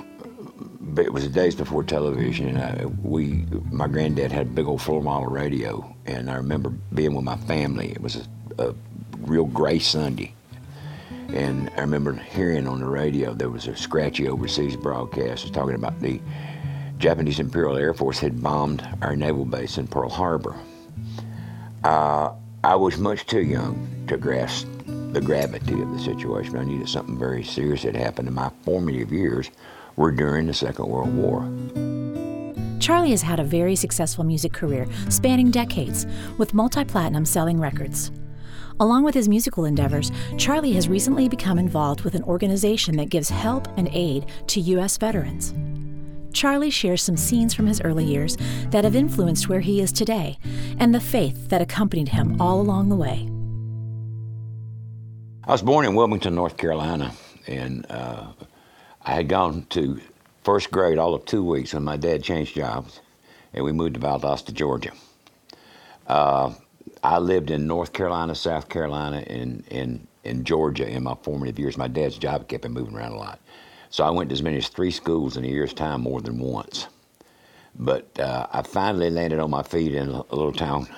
it 0.97 1.11
was 1.11 1.23
the 1.23 1.29
days 1.29 1.55
before 1.55 1.83
television. 1.83 2.57
Uh, 2.57 2.89
we, 3.03 3.45
my 3.71 3.87
granddad 3.87 4.31
had 4.31 4.47
a 4.47 4.49
big 4.49 4.67
old 4.67 4.81
floor 4.81 5.01
model 5.01 5.29
radio, 5.29 5.95
and 6.05 6.29
I 6.29 6.35
remember 6.35 6.69
being 6.93 7.13
with 7.13 7.25
my 7.25 7.37
family. 7.37 7.91
It 7.91 8.01
was 8.01 8.15
a, 8.15 8.69
a 8.69 8.75
real 9.19 9.45
gray 9.45 9.79
Sunday, 9.79 10.33
And 11.29 11.69
I 11.75 11.81
remember 11.81 12.13
hearing 12.13 12.67
on 12.67 12.79
the 12.79 12.85
radio 12.85 13.33
there 13.33 13.49
was 13.49 13.67
a 13.67 13.75
scratchy 13.75 14.27
overseas 14.27 14.75
broadcast 14.75 15.53
talking 15.53 15.75
about 15.75 15.99
the 15.99 16.21
Japanese 16.97 17.39
Imperial 17.39 17.77
Air 17.77 17.93
Force 17.93 18.19
had 18.19 18.41
bombed 18.41 18.87
our 19.01 19.15
naval 19.15 19.45
base 19.45 19.77
in 19.77 19.87
Pearl 19.87 20.09
Harbor. 20.09 20.55
Uh, 21.83 22.33
I 22.63 22.75
was 22.75 22.97
much 22.97 23.25
too 23.25 23.43
young 23.43 24.05
to 24.07 24.17
grasp 24.17 24.67
the 25.19 25.25
gravity 25.25 25.81
of 25.81 25.91
the 25.91 25.99
situation. 25.99 26.57
I 26.57 26.63
knew 26.63 26.77
that 26.77 26.89
something 26.89 27.17
very 27.17 27.43
serious 27.43 27.81
had 27.81 27.95
happened, 27.95 28.27
in 28.27 28.35
my 28.35 28.51
formative 28.61 29.11
years 29.11 29.49
were 29.95 30.11
during 30.11 30.45
the 30.45 30.53
Second 30.53 30.87
World 30.87 31.11
War. 31.15 31.41
Charlie 32.79 33.09
has 33.09 33.23
had 33.23 33.39
a 33.39 33.43
very 33.43 33.75
successful 33.75 34.23
music 34.23 34.53
career 34.53 34.85
spanning 35.09 35.49
decades, 35.49 36.05
with 36.37 36.53
multi 36.53 36.85
platinum 36.85 37.25
selling 37.25 37.59
records. 37.59 38.11
Along 38.79 39.03
with 39.03 39.15
his 39.15 39.27
musical 39.27 39.65
endeavors, 39.65 40.11
Charlie 40.37 40.73
has 40.73 40.87
recently 40.87 41.27
become 41.27 41.57
involved 41.57 42.01
with 42.01 42.13
an 42.13 42.23
organization 42.23 42.95
that 42.97 43.09
gives 43.09 43.29
help 43.29 43.67
and 43.75 43.89
aid 43.93 44.27
to 44.47 44.59
U.S. 44.59 44.97
veterans. 44.97 45.55
Charlie 46.31 46.69
shares 46.69 47.01
some 47.01 47.17
scenes 47.17 47.55
from 47.55 47.65
his 47.65 47.81
early 47.81 48.05
years 48.05 48.37
that 48.69 48.83
have 48.83 48.95
influenced 48.95 49.49
where 49.49 49.61
he 49.61 49.81
is 49.81 49.91
today 49.91 50.37
and 50.77 50.93
the 50.93 50.99
faith 50.99 51.49
that 51.49 51.63
accompanied 51.63 52.09
him 52.09 52.39
all 52.39 52.61
along 52.61 52.89
the 52.89 52.95
way. 52.95 53.27
I 55.47 55.51
was 55.51 55.61
born 55.61 55.85
in 55.85 55.95
Wilmington, 55.95 56.35
North 56.35 56.57
Carolina, 56.57 57.13
and 57.47 57.85
uh, 57.89 58.33
I 59.01 59.13
had 59.13 59.29
gone 59.29 59.65
to 59.69 60.01
first 60.43 60.69
grade 60.71 60.97
all 60.97 61.13
of 61.13 61.23
two 61.23 61.41
weeks 61.41 61.73
when 61.73 61.85
my 61.85 61.95
dad 61.95 62.21
changed 62.21 62.53
jobs, 62.53 62.99
and 63.53 63.63
we 63.63 63.71
moved 63.71 63.93
to 63.93 64.01
Valdosta, 64.01 64.51
Georgia. 64.51 64.91
Uh, 66.05 66.53
I 67.01 67.19
lived 67.19 67.49
in 67.49 67.65
North 67.65 67.93
Carolina, 67.93 68.35
South 68.35 68.67
Carolina, 68.67 69.23
and 69.25 69.65
in, 69.69 70.05
in 70.25 70.43
Georgia 70.43 70.85
in 70.85 71.03
my 71.03 71.15
formative 71.23 71.57
years. 71.57 71.77
My 71.77 71.87
dad's 71.87 72.17
job 72.17 72.49
kept 72.49 72.65
me 72.65 72.69
moving 72.69 72.93
around 72.97 73.13
a 73.13 73.17
lot. 73.17 73.39
So 73.89 74.03
I 74.03 74.09
went 74.09 74.29
to 74.31 74.33
as 74.33 74.43
many 74.43 74.57
as 74.57 74.67
three 74.67 74.91
schools 74.91 75.37
in 75.37 75.45
a 75.45 75.47
year's 75.47 75.73
time 75.73 76.01
more 76.01 76.19
than 76.19 76.39
once. 76.39 76.87
But 77.73 78.19
uh, 78.19 78.47
I 78.51 78.63
finally 78.63 79.09
landed 79.09 79.39
on 79.39 79.49
my 79.49 79.63
feet 79.63 79.93
in 79.93 80.09
a 80.09 80.35
little 80.35 80.51
town 80.51 80.89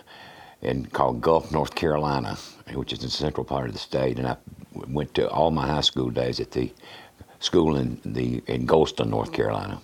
in, 0.64 0.88
called 0.88 1.22
Gulf, 1.22 1.52
North 1.52 1.76
Carolina, 1.76 2.36
which 2.74 2.94
is 2.94 3.00
in 3.00 3.06
the 3.06 3.12
central 3.12 3.44
part 3.44 3.68
of 3.68 3.74
the 3.74 3.80
state. 3.80 4.18
And 4.18 4.28
I 4.28 4.38
went 4.74 5.14
to 5.16 5.30
all 5.30 5.52
my 5.52 5.68
high 5.68 5.82
school 5.82 6.10
days 6.10 6.40
at 6.40 6.52
the 6.52 6.72
school 7.40 7.78
in, 7.78 8.00
the, 8.06 8.42
in 8.48 8.68
Goldston, 8.68 9.10
North 9.10 9.32
Carolina. 9.32 9.82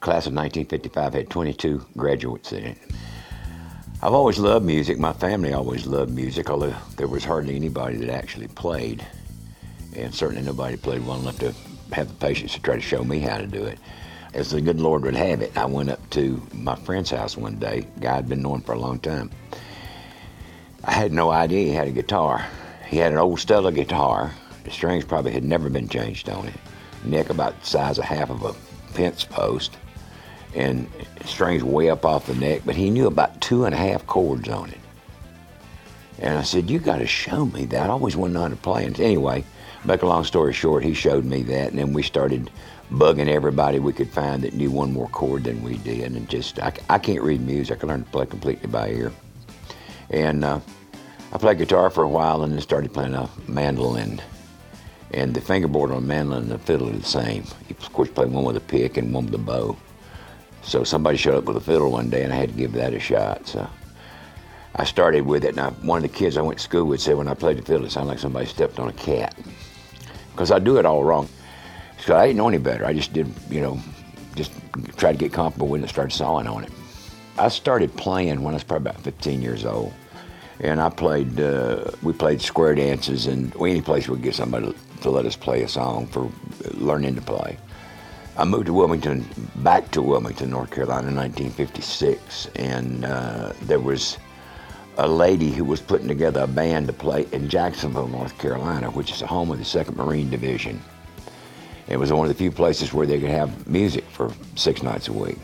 Class 0.00 0.26
of 0.26 0.34
1955 0.34 1.14
had 1.14 1.30
22 1.30 1.86
graduates 1.96 2.52
in 2.52 2.64
it. 2.64 2.78
I've 4.02 4.14
always 4.14 4.38
loved 4.38 4.66
music. 4.66 4.98
My 4.98 5.12
family 5.12 5.52
always 5.52 5.86
loved 5.86 6.12
music, 6.12 6.50
although 6.50 6.74
there 6.96 7.06
was 7.06 7.24
hardly 7.24 7.54
anybody 7.54 7.98
that 7.98 8.10
actually 8.10 8.48
played. 8.48 9.06
And 9.94 10.12
certainly 10.12 10.42
nobody 10.42 10.76
played 10.76 11.06
well 11.06 11.20
enough 11.20 11.38
to 11.38 11.54
have 11.92 12.08
the 12.08 12.14
patience 12.14 12.54
to 12.54 12.62
try 12.62 12.74
to 12.74 12.80
show 12.80 13.04
me 13.04 13.20
how 13.20 13.38
to 13.38 13.46
do 13.46 13.64
it. 13.64 13.78
As 14.34 14.50
the 14.50 14.60
good 14.60 14.80
Lord 14.80 15.02
would 15.02 15.14
have 15.14 15.42
it, 15.42 15.56
I 15.56 15.66
went 15.66 15.90
up 15.90 16.10
to 16.10 16.42
my 16.54 16.74
friend's 16.74 17.10
house 17.10 17.36
one 17.36 17.58
day, 17.58 17.86
guy 18.00 18.16
I'd 18.16 18.28
been 18.28 18.42
knowing 18.42 18.62
for 18.62 18.72
a 18.72 18.78
long 18.78 18.98
time. 18.98 19.30
I 20.84 20.92
had 20.92 21.12
no 21.12 21.30
idea 21.30 21.66
he 21.66 21.72
had 21.72 21.88
a 21.88 21.92
guitar. 21.92 22.46
He 22.88 22.96
had 22.98 23.12
an 23.12 23.18
old 23.18 23.40
Stella 23.40 23.72
guitar. 23.72 24.32
The 24.64 24.70
strings 24.70 25.04
probably 25.04 25.32
had 25.32 25.44
never 25.44 25.68
been 25.68 25.88
changed 25.88 26.28
on 26.28 26.48
it. 26.48 26.54
Neck 27.04 27.30
about 27.30 27.60
the 27.60 27.66
size 27.66 27.98
of 27.98 28.04
half 28.04 28.30
of 28.30 28.42
a 28.42 28.52
fence 28.92 29.24
post, 29.24 29.76
and 30.54 30.88
strings 31.24 31.64
way 31.64 31.88
up 31.88 32.04
off 32.04 32.26
the 32.26 32.34
neck, 32.34 32.62
but 32.64 32.76
he 32.76 32.90
knew 32.90 33.06
about 33.06 33.40
two 33.40 33.64
and 33.64 33.74
a 33.74 33.78
half 33.78 34.06
chords 34.06 34.48
on 34.48 34.70
it. 34.70 34.78
And 36.18 36.38
I 36.38 36.42
said, 36.42 36.70
You 36.70 36.78
got 36.78 36.98
to 36.98 37.06
show 37.06 37.46
me 37.46 37.64
that. 37.66 37.88
I 37.88 37.92
always 37.92 38.16
wanted 38.16 38.34
to 38.34 38.38
know 38.38 38.42
how 38.42 38.48
to 38.48 38.56
play. 38.56 38.84
And 38.84 39.00
anyway, 39.00 39.44
Make 39.84 40.02
a 40.02 40.06
long 40.06 40.22
story 40.22 40.52
short, 40.52 40.84
he 40.84 40.94
showed 40.94 41.24
me 41.24 41.42
that, 41.42 41.70
and 41.70 41.78
then 41.78 41.92
we 41.92 42.04
started 42.04 42.50
bugging 42.92 43.26
everybody 43.26 43.80
we 43.80 43.92
could 43.92 44.10
find 44.10 44.42
that 44.42 44.54
knew 44.54 44.70
one 44.70 44.92
more 44.92 45.08
chord 45.08 45.42
than 45.42 45.60
we 45.62 45.76
did. 45.78 46.12
And 46.12 46.28
just, 46.28 46.60
I, 46.60 46.72
I 46.88 46.98
can't 46.98 47.22
read 47.22 47.40
music. 47.40 47.82
I 47.82 47.88
learned 47.88 48.04
to 48.04 48.12
play 48.12 48.26
completely 48.26 48.68
by 48.68 48.90
ear. 48.90 49.12
And 50.12 50.44
uh, 50.44 50.60
I 51.32 51.38
played 51.38 51.58
guitar 51.58 51.90
for 51.90 52.04
a 52.04 52.08
while 52.08 52.42
and 52.42 52.52
then 52.52 52.60
started 52.60 52.92
playing 52.92 53.14
a 53.14 53.28
mandolin. 53.48 54.20
And 55.12 55.34
the 55.34 55.40
fingerboard 55.40 55.90
on 55.90 55.98
a 55.98 56.00
mandolin 56.00 56.44
and 56.44 56.50
the 56.50 56.58
fiddle 56.58 56.88
are 56.88 56.92
the 56.92 57.02
same. 57.02 57.44
You, 57.68 57.76
of 57.78 57.92
course, 57.92 58.10
play 58.10 58.26
one 58.26 58.44
with 58.44 58.56
a 58.56 58.60
pick 58.60 58.96
and 58.96 59.12
one 59.12 59.26
with 59.26 59.34
a 59.34 59.38
bow. 59.38 59.76
So 60.62 60.84
somebody 60.84 61.16
showed 61.16 61.34
up 61.34 61.44
with 61.44 61.56
a 61.56 61.60
fiddle 61.60 61.90
one 61.90 62.08
day, 62.08 62.22
and 62.22 62.32
I 62.32 62.36
had 62.36 62.50
to 62.50 62.54
give 62.54 62.72
that 62.72 62.94
a 62.94 63.00
shot. 63.00 63.46
So 63.48 63.68
I 64.76 64.84
started 64.84 65.26
with 65.26 65.44
it. 65.44 65.56
And 65.56 65.76
one 65.82 66.04
of 66.04 66.10
the 66.10 66.16
kids 66.16 66.36
I 66.36 66.42
went 66.42 66.58
to 66.58 66.64
school 66.64 66.84
with 66.84 67.00
said 67.00 67.16
when 67.16 67.28
I 67.28 67.34
played 67.34 67.58
the 67.58 67.62
fiddle, 67.62 67.84
it 67.84 67.90
sounded 67.90 68.10
like 68.10 68.18
somebody 68.18 68.46
stepped 68.46 68.78
on 68.78 68.88
a 68.88 68.92
cat 68.92 69.36
because 70.32 70.50
I 70.50 70.58
do 70.58 70.78
it 70.78 70.86
all 70.86 71.04
wrong. 71.04 71.28
So 71.98 72.16
I 72.16 72.26
didn't 72.26 72.38
know 72.38 72.48
any 72.48 72.58
better. 72.58 72.84
I 72.84 72.92
just 72.92 73.12
did, 73.12 73.32
you 73.48 73.60
know, 73.60 73.80
just 74.34 74.52
tried 74.96 75.12
to 75.12 75.18
get 75.18 75.32
comfortable 75.32 75.68
with 75.68 75.80
it 75.80 75.84
and 75.84 75.90
started 75.90 76.14
sawing 76.14 76.46
on 76.46 76.64
it. 76.64 76.70
I 77.38 77.48
started 77.48 77.94
playing 77.96 78.42
when 78.42 78.54
I 78.54 78.56
was 78.56 78.64
probably 78.64 78.90
about 78.90 79.02
15 79.02 79.40
years 79.40 79.64
old. 79.64 79.92
And 80.62 80.80
I 80.80 80.88
played, 80.88 81.40
uh, 81.40 81.90
we 82.02 82.12
played 82.12 82.40
square 82.40 82.74
dances 82.74 83.26
and 83.26 83.54
any 83.56 83.82
place 83.82 84.08
we 84.08 84.18
get 84.18 84.34
somebody 84.34 84.72
to 85.00 85.10
let 85.10 85.26
us 85.26 85.34
play 85.34 85.62
a 85.62 85.68
song 85.68 86.06
for 86.06 86.30
learning 86.74 87.16
to 87.16 87.20
play. 87.20 87.58
I 88.38 88.44
moved 88.44 88.66
to 88.66 88.72
Wilmington, 88.72 89.26
back 89.56 89.90
to 89.90 90.00
Wilmington, 90.00 90.50
North 90.50 90.70
Carolina 90.70 91.08
in 91.08 91.16
1956. 91.16 92.48
And 92.54 93.04
uh, 93.04 93.52
there 93.62 93.80
was 93.80 94.18
a 94.98 95.08
lady 95.08 95.50
who 95.50 95.64
was 95.64 95.80
putting 95.80 96.06
together 96.06 96.42
a 96.42 96.46
band 96.46 96.86
to 96.86 96.92
play 96.92 97.26
in 97.32 97.48
Jacksonville, 97.48 98.08
North 98.08 98.38
Carolina, 98.38 98.90
which 98.90 99.10
is 99.10 99.20
the 99.20 99.26
home 99.26 99.50
of 99.50 99.58
the 99.58 99.64
2nd 99.64 99.96
Marine 99.96 100.30
Division. 100.30 100.80
It 101.88 101.96
was 101.96 102.12
one 102.12 102.24
of 102.24 102.28
the 102.28 102.38
few 102.38 102.52
places 102.52 102.92
where 102.92 103.06
they 103.06 103.18
could 103.18 103.30
have 103.30 103.66
music 103.66 104.04
for 104.04 104.32
six 104.54 104.82
nights 104.82 105.08
a 105.08 105.12
week. 105.12 105.38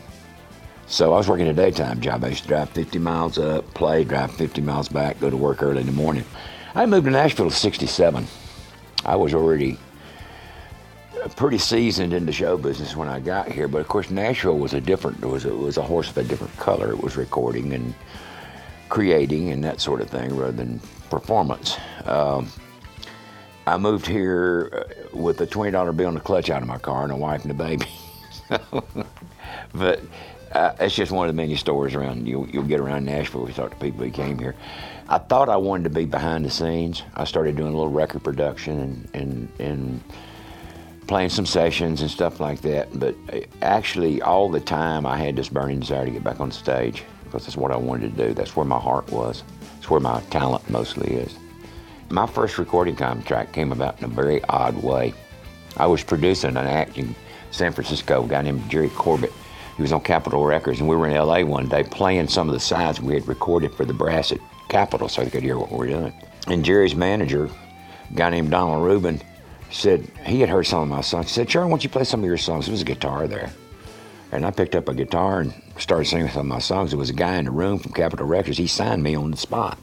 So 0.89 1.13
I 1.13 1.17
was 1.17 1.27
working 1.27 1.47
a 1.47 1.53
daytime 1.53 2.01
job. 2.01 2.23
I 2.23 2.29
used 2.29 2.41
to 2.41 2.47
drive 2.47 2.71
50 2.71 2.97
miles 2.97 3.37
up, 3.37 3.71
play, 3.75 4.03
drive 4.03 4.31
50 4.31 4.61
miles 4.61 4.89
back, 4.89 5.19
go 5.19 5.29
to 5.29 5.37
work 5.37 5.61
early 5.61 5.81
in 5.81 5.85
the 5.85 5.91
morning. 5.91 6.25
I 6.73 6.87
moved 6.87 7.05
to 7.05 7.11
Nashville 7.11 7.45
at 7.45 7.51
67. 7.53 8.25
I 9.05 9.15
was 9.15 9.35
already 9.35 9.77
pretty 11.35 11.59
seasoned 11.59 12.11
in 12.11 12.25
the 12.25 12.31
show 12.31 12.57
business 12.57 12.95
when 12.95 13.07
I 13.07 13.19
got 13.19 13.51
here, 13.51 13.67
but 13.67 13.81
of 13.81 13.87
course 13.87 14.09
Nashville 14.09 14.57
was 14.57 14.73
a 14.73 14.81
different, 14.81 15.23
was 15.23 15.45
was 15.45 15.77
a 15.77 15.83
horse 15.83 16.09
of 16.09 16.17
a 16.17 16.23
different 16.23 16.57
color. 16.57 16.89
It 16.89 17.03
was 17.03 17.17
recording 17.17 17.73
and 17.73 17.93
creating 18.89 19.51
and 19.51 19.63
that 19.63 19.79
sort 19.79 20.01
of 20.01 20.09
thing 20.09 20.35
rather 20.35 20.51
than 20.51 20.79
performance. 21.11 21.77
Um, 22.05 22.49
I 23.67 23.77
moved 23.77 24.07
here 24.07 24.87
uh, 24.89 25.15
with 25.15 25.39
a 25.41 25.45
$20 25.45 25.95
bill 25.95 26.09
in 26.09 26.15
the 26.15 26.19
clutch 26.19 26.49
out 26.49 26.63
of 26.63 26.67
my 26.67 26.79
car 26.79 27.03
and 27.03 27.11
a 27.11 27.15
wife 27.15 27.43
and 27.43 27.51
a 27.51 27.53
baby. 27.53 27.85
but 29.73 30.01
uh, 30.51 30.73
it's 30.79 30.95
just 30.95 31.11
one 31.11 31.27
of 31.27 31.35
the 31.35 31.41
many 31.41 31.55
stories 31.55 31.95
around 31.95 32.27
you'll, 32.27 32.47
you'll 32.49 32.63
get 32.63 32.79
around 32.79 33.05
Nashville. 33.05 33.45
We 33.45 33.53
talk 33.53 33.71
to 33.71 33.77
people 33.77 34.03
who 34.03 34.11
came 34.11 34.39
here. 34.39 34.55
I 35.07 35.17
thought 35.17 35.49
I 35.49 35.57
wanted 35.57 35.83
to 35.85 35.89
be 35.89 36.05
behind 36.05 36.45
the 36.45 36.49
scenes. 36.49 37.03
I 37.15 37.23
started 37.23 37.55
doing 37.55 37.73
a 37.73 37.75
little 37.75 37.91
record 37.91 38.23
production 38.23 38.79
and, 38.79 39.09
and, 39.13 39.49
and 39.59 40.03
playing 41.07 41.29
some 41.29 41.45
sessions 41.45 42.01
and 42.01 42.09
stuff 42.11 42.39
like 42.39 42.61
that. 42.61 42.87
But 42.99 43.15
uh, 43.33 43.39
actually, 43.61 44.21
all 44.21 44.49
the 44.49 44.59
time, 44.59 45.05
I 45.05 45.17
had 45.17 45.35
this 45.35 45.49
burning 45.49 45.79
desire 45.79 46.05
to 46.05 46.11
get 46.11 46.23
back 46.23 46.39
on 46.39 46.51
stage 46.51 47.03
because 47.23 47.45
that's 47.45 47.57
what 47.57 47.71
I 47.71 47.77
wanted 47.77 48.15
to 48.15 48.27
do. 48.27 48.33
That's 48.33 48.55
where 48.55 48.65
my 48.65 48.79
heart 48.79 49.11
was. 49.11 49.43
It's 49.77 49.89
where 49.89 49.99
my 49.99 50.21
talent 50.29 50.69
mostly 50.69 51.15
is. 51.15 51.35
My 52.09 52.25
first 52.25 52.57
recording 52.57 52.95
contract 52.95 53.53
came 53.53 53.71
about 53.71 53.99
in 53.99 54.05
a 54.05 54.07
very 54.07 54.43
odd 54.45 54.81
way. 54.83 55.13
I 55.77 55.85
was 55.85 56.03
producing 56.03 56.51
an 56.51 56.57
act 56.57 56.97
in 56.97 57.15
San 57.51 57.71
Francisco, 57.71 58.23
guy 58.23 58.41
named 58.41 58.67
Jerry 58.69 58.89
Corbett. 58.89 59.33
He 59.79 59.83
was 59.83 59.93
on 59.93 60.01
Capitol 60.01 60.43
Records, 60.43 60.81
and 60.81 60.89
we 60.89 60.97
were 60.97 61.07
in 61.07 61.15
LA 61.15 61.39
one 61.41 61.69
day 61.69 61.85
playing 61.85 62.27
some 62.27 62.49
of 62.49 62.53
the 62.53 62.59
sides 62.59 62.99
we 62.99 63.13
had 63.13 63.25
recorded 63.29 63.73
for 63.73 63.85
the 63.85 63.93
brass 63.93 64.33
at 64.33 64.39
Capitol 64.67 65.07
so 65.07 65.23
they 65.23 65.29
could 65.29 65.41
hear 65.41 65.57
what 65.57 65.71
we 65.71 65.77
were 65.77 65.87
doing. 65.87 66.13
And 66.47 66.65
Jerry's 66.65 66.95
manager, 66.95 67.45
a 67.45 68.13
guy 68.13 68.29
named 68.29 68.51
Donald 68.51 68.83
Rubin, 68.83 69.21
said 69.71 70.11
he 70.25 70.41
had 70.41 70.49
heard 70.49 70.65
some 70.65 70.81
of 70.81 70.89
my 70.89 70.99
songs. 70.99 71.27
He 71.27 71.33
said, 71.33 71.47
Charlie, 71.47 71.67
why 71.67 71.71
don't 71.75 71.83
you 71.85 71.89
play 71.89 72.03
some 72.03 72.19
of 72.19 72.25
your 72.25 72.35
songs? 72.35 72.65
There 72.65 72.73
was 72.73 72.81
a 72.81 72.83
guitar 72.83 73.25
there. 73.25 73.53
And 74.33 74.45
I 74.45 74.51
picked 74.51 74.75
up 74.75 74.89
a 74.89 74.93
guitar 74.93 75.39
and 75.39 75.53
started 75.77 76.07
singing 76.07 76.27
some 76.27 76.41
of 76.41 76.47
my 76.47 76.59
songs. 76.59 76.91
There 76.91 76.99
was 76.99 77.09
a 77.09 77.13
guy 77.13 77.37
in 77.37 77.45
the 77.45 77.51
room 77.51 77.79
from 77.79 77.93
Capitol 77.93 78.25
Records. 78.25 78.57
He 78.57 78.67
signed 78.67 79.01
me 79.01 79.15
on 79.15 79.31
the 79.31 79.37
spot. 79.37 79.79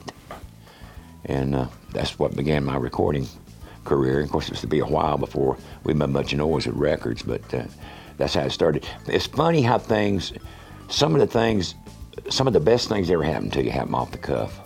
And 1.24 1.54
uh, 1.54 1.68
that's 1.92 2.18
what 2.18 2.36
began 2.36 2.64
my 2.64 2.76
recording 2.76 3.26
career. 3.86 4.20
Of 4.20 4.30
course, 4.30 4.48
it 4.48 4.50
was 4.50 4.60
to 4.60 4.66
be 4.66 4.80
a 4.80 4.86
while 4.86 5.16
before 5.16 5.56
we 5.84 5.94
made 5.94 6.10
much 6.10 6.34
noise 6.34 6.66
with 6.66 6.76
records, 6.76 7.22
but 7.22 7.54
uh, 7.54 7.64
that's 8.16 8.34
how 8.34 8.42
it 8.42 8.50
started. 8.50 8.86
It's 9.06 9.26
funny 9.26 9.62
how 9.62 9.78
things, 9.78 10.32
some 10.88 11.14
of 11.14 11.20
the 11.20 11.26
things, 11.26 11.74
some 12.28 12.46
of 12.46 12.52
the 12.52 12.60
best 12.60 12.88
things 12.88 13.08
that 13.08 13.14
ever 13.14 13.22
happen 13.22 13.50
to 13.50 13.62
you 13.62 13.70
happen 13.70 13.94
off 13.94 14.10
the 14.10 14.18
cuff. 14.18 14.60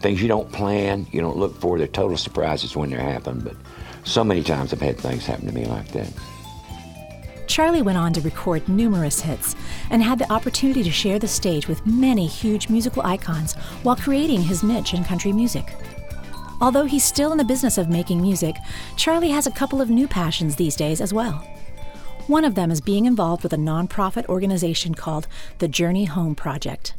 Things 0.00 0.20
you 0.20 0.28
don't 0.28 0.50
plan, 0.52 1.06
you 1.12 1.20
don't 1.20 1.36
look 1.36 1.58
for, 1.60 1.78
they're 1.78 1.86
total 1.86 2.16
surprises 2.16 2.76
when 2.76 2.90
they 2.90 2.96
happen. 2.96 3.40
But 3.40 3.56
so 4.04 4.22
many 4.22 4.42
times 4.42 4.72
I've 4.72 4.80
had 4.80 4.98
things 4.98 5.24
happen 5.24 5.46
to 5.46 5.52
me 5.52 5.64
like 5.64 5.88
that. 5.92 6.12
Charlie 7.46 7.82
went 7.82 7.98
on 7.98 8.12
to 8.14 8.20
record 8.20 8.68
numerous 8.68 9.20
hits 9.20 9.54
and 9.90 10.02
had 10.02 10.18
the 10.18 10.30
opportunity 10.32 10.82
to 10.82 10.90
share 10.90 11.18
the 11.18 11.28
stage 11.28 11.68
with 11.68 11.86
many 11.86 12.26
huge 12.26 12.68
musical 12.68 13.02
icons 13.02 13.54
while 13.82 13.96
creating 13.96 14.42
his 14.42 14.62
niche 14.62 14.94
in 14.94 15.04
country 15.04 15.32
music. 15.32 15.74
Although 16.60 16.84
he's 16.84 17.04
still 17.04 17.32
in 17.32 17.38
the 17.38 17.44
business 17.44 17.78
of 17.78 17.88
making 17.88 18.20
music, 18.20 18.56
Charlie 18.96 19.30
has 19.30 19.46
a 19.46 19.50
couple 19.50 19.80
of 19.80 19.90
new 19.90 20.08
passions 20.08 20.56
these 20.56 20.76
days 20.76 21.00
as 21.00 21.12
well. 21.12 21.46
One 22.26 22.46
of 22.46 22.54
them 22.54 22.70
is 22.70 22.80
being 22.80 23.04
involved 23.04 23.42
with 23.42 23.52
a 23.52 23.58
nonprofit 23.58 24.26
organization 24.30 24.94
called 24.94 25.26
the 25.58 25.68
Journey 25.68 26.06
Home 26.06 26.34
Project. 26.34 26.94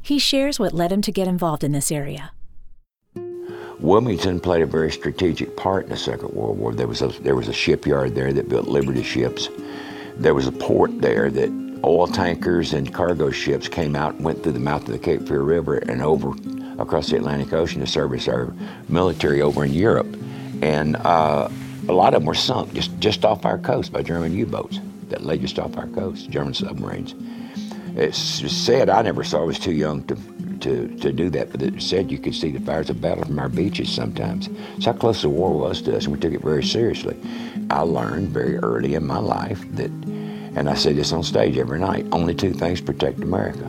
He 0.00 0.18
shares 0.18 0.58
what 0.58 0.72
led 0.72 0.90
him 0.90 1.02
to 1.02 1.12
get 1.12 1.28
involved 1.28 1.62
in 1.62 1.72
this 1.72 1.92
area. 1.92 2.32
Wilmington 3.78 4.40
played 4.40 4.62
a 4.62 4.66
very 4.66 4.90
strategic 4.90 5.54
part 5.54 5.84
in 5.84 5.90
the 5.90 5.98
Second 5.98 6.32
World 6.32 6.58
War. 6.58 6.72
There 6.72 6.86
was 6.86 7.02
a, 7.02 7.08
there 7.08 7.36
was 7.36 7.48
a 7.48 7.52
shipyard 7.52 8.14
there 8.14 8.32
that 8.32 8.48
built 8.48 8.66
Liberty 8.66 9.02
ships. 9.02 9.50
There 10.16 10.32
was 10.32 10.46
a 10.46 10.52
port 10.52 10.98
there 11.02 11.30
that 11.30 11.80
oil 11.84 12.06
tankers 12.06 12.72
and 12.72 12.94
cargo 12.94 13.30
ships 13.30 13.68
came 13.68 13.94
out 13.94 14.14
and 14.14 14.24
went 14.24 14.42
through 14.42 14.52
the 14.52 14.60
mouth 14.60 14.82
of 14.82 14.92
the 14.92 14.98
Cape 14.98 15.28
Fear 15.28 15.42
River 15.42 15.76
and 15.76 16.00
over 16.00 16.32
across 16.80 17.10
the 17.10 17.16
Atlantic 17.16 17.52
Ocean 17.52 17.80
to 17.80 17.86
service 17.86 18.28
our 18.28 18.54
military 18.88 19.42
over 19.42 19.62
in 19.62 19.74
Europe. 19.74 20.16
And 20.62 20.96
uh, 20.96 21.50
a 21.88 21.92
lot 21.92 22.14
of 22.14 22.20
them 22.20 22.26
were 22.26 22.34
sunk 22.34 22.72
just, 22.72 22.98
just 22.98 23.24
off 23.24 23.44
our 23.44 23.58
coast 23.58 23.92
by 23.92 24.02
German 24.02 24.34
U-boats 24.36 24.80
that 25.08 25.24
lay 25.24 25.38
just 25.38 25.58
off 25.58 25.76
our 25.76 25.86
coast, 25.88 26.30
German 26.30 26.54
submarines. 26.54 27.14
It's 27.96 28.18
said, 28.18 28.90
I 28.90 29.02
never 29.02 29.22
saw, 29.22 29.42
I 29.42 29.44
was 29.44 29.58
too 29.58 29.72
young 29.72 30.02
to, 30.04 30.16
to, 30.60 30.88
to 30.98 31.12
do 31.12 31.30
that, 31.30 31.52
but 31.52 31.62
it 31.62 31.80
said 31.80 32.10
you 32.10 32.18
could 32.18 32.34
see 32.34 32.50
the 32.50 32.60
fires 32.60 32.90
of 32.90 33.00
battle 33.00 33.24
from 33.24 33.38
our 33.38 33.48
beaches 33.48 33.92
sometimes. 33.92 34.48
It's 34.76 34.86
how 34.86 34.94
close 34.94 35.22
the 35.22 35.28
war 35.28 35.56
was 35.56 35.82
to 35.82 35.96
us, 35.96 36.04
and 36.04 36.14
we 36.14 36.20
took 36.20 36.32
it 36.32 36.42
very 36.42 36.64
seriously. 36.64 37.16
I 37.70 37.80
learned 37.80 38.30
very 38.30 38.56
early 38.58 38.94
in 38.94 39.06
my 39.06 39.18
life 39.18 39.62
that 39.76 39.90
and 40.56 40.70
I 40.70 40.74
say 40.74 40.92
this 40.92 41.12
on 41.12 41.24
stage 41.24 41.58
every 41.58 41.80
night 41.80 42.06
only 42.12 42.32
two 42.32 42.52
things 42.52 42.80
protect 42.80 43.18
America 43.18 43.68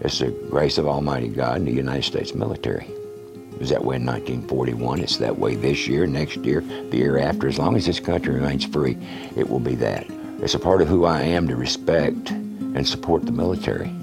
it's 0.00 0.20
the 0.20 0.30
grace 0.48 0.78
of 0.78 0.88
Almighty 0.88 1.28
God 1.28 1.58
and 1.58 1.66
the 1.66 1.72
United 1.72 2.04
States 2.04 2.34
military. 2.34 2.88
Was 3.60 3.68
that 3.68 3.84
way 3.84 3.96
in 3.96 4.06
1941. 4.06 5.00
It's 5.00 5.18
that 5.18 5.38
way 5.38 5.54
this 5.54 5.86
year, 5.86 6.06
next 6.06 6.38
year, 6.38 6.62
the 6.62 6.96
year 6.96 7.18
after. 7.18 7.46
As 7.46 7.58
long 7.58 7.76
as 7.76 7.86
this 7.86 8.00
country 8.00 8.34
remains 8.34 8.64
free, 8.64 8.96
it 9.36 9.48
will 9.48 9.60
be 9.60 9.74
that. 9.76 10.06
It's 10.40 10.54
a 10.54 10.58
part 10.58 10.80
of 10.80 10.88
who 10.88 11.04
I 11.04 11.20
am 11.20 11.46
to 11.48 11.56
respect 11.56 12.30
and 12.30 12.88
support 12.88 13.26
the 13.26 13.32
military. 13.32 13.94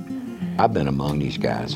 I've 0.60 0.74
been 0.74 0.88
among 0.88 1.20
these 1.20 1.38
guys. 1.38 1.76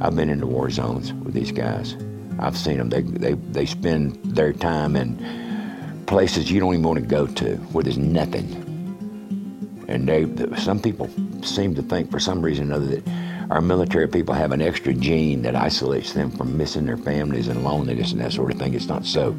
I've 0.00 0.16
been 0.16 0.28
in 0.28 0.40
the 0.40 0.46
war 0.46 0.70
zones 0.70 1.12
with 1.12 1.34
these 1.34 1.52
guys. 1.52 1.96
I've 2.40 2.56
seen 2.56 2.78
them. 2.78 2.90
They, 2.90 3.02
they, 3.02 3.34
they 3.34 3.66
spend 3.66 4.18
their 4.24 4.52
time 4.52 4.96
in 4.96 6.04
places 6.06 6.50
you 6.50 6.58
don't 6.58 6.74
even 6.74 6.84
want 6.84 6.98
to 6.98 7.06
go 7.06 7.26
to, 7.26 7.56
where 7.72 7.84
there's 7.84 7.98
nothing 7.98 8.64
and 9.88 10.06
they, 10.06 10.26
some 10.58 10.78
people 10.78 11.10
seem 11.42 11.74
to 11.74 11.82
think 11.82 12.10
for 12.10 12.20
some 12.20 12.42
reason 12.42 12.70
or 12.70 12.74
other 12.74 12.86
that 12.86 13.08
our 13.50 13.62
military 13.62 14.06
people 14.06 14.34
have 14.34 14.52
an 14.52 14.60
extra 14.60 14.92
gene 14.92 15.42
that 15.42 15.56
isolates 15.56 16.12
them 16.12 16.30
from 16.30 16.56
missing 16.56 16.84
their 16.84 16.98
families 16.98 17.48
and 17.48 17.64
loneliness 17.64 18.12
and 18.12 18.20
that 18.20 18.32
sort 18.32 18.52
of 18.52 18.58
thing. 18.58 18.74
It's 18.74 18.88
not 18.88 19.06
so. 19.06 19.34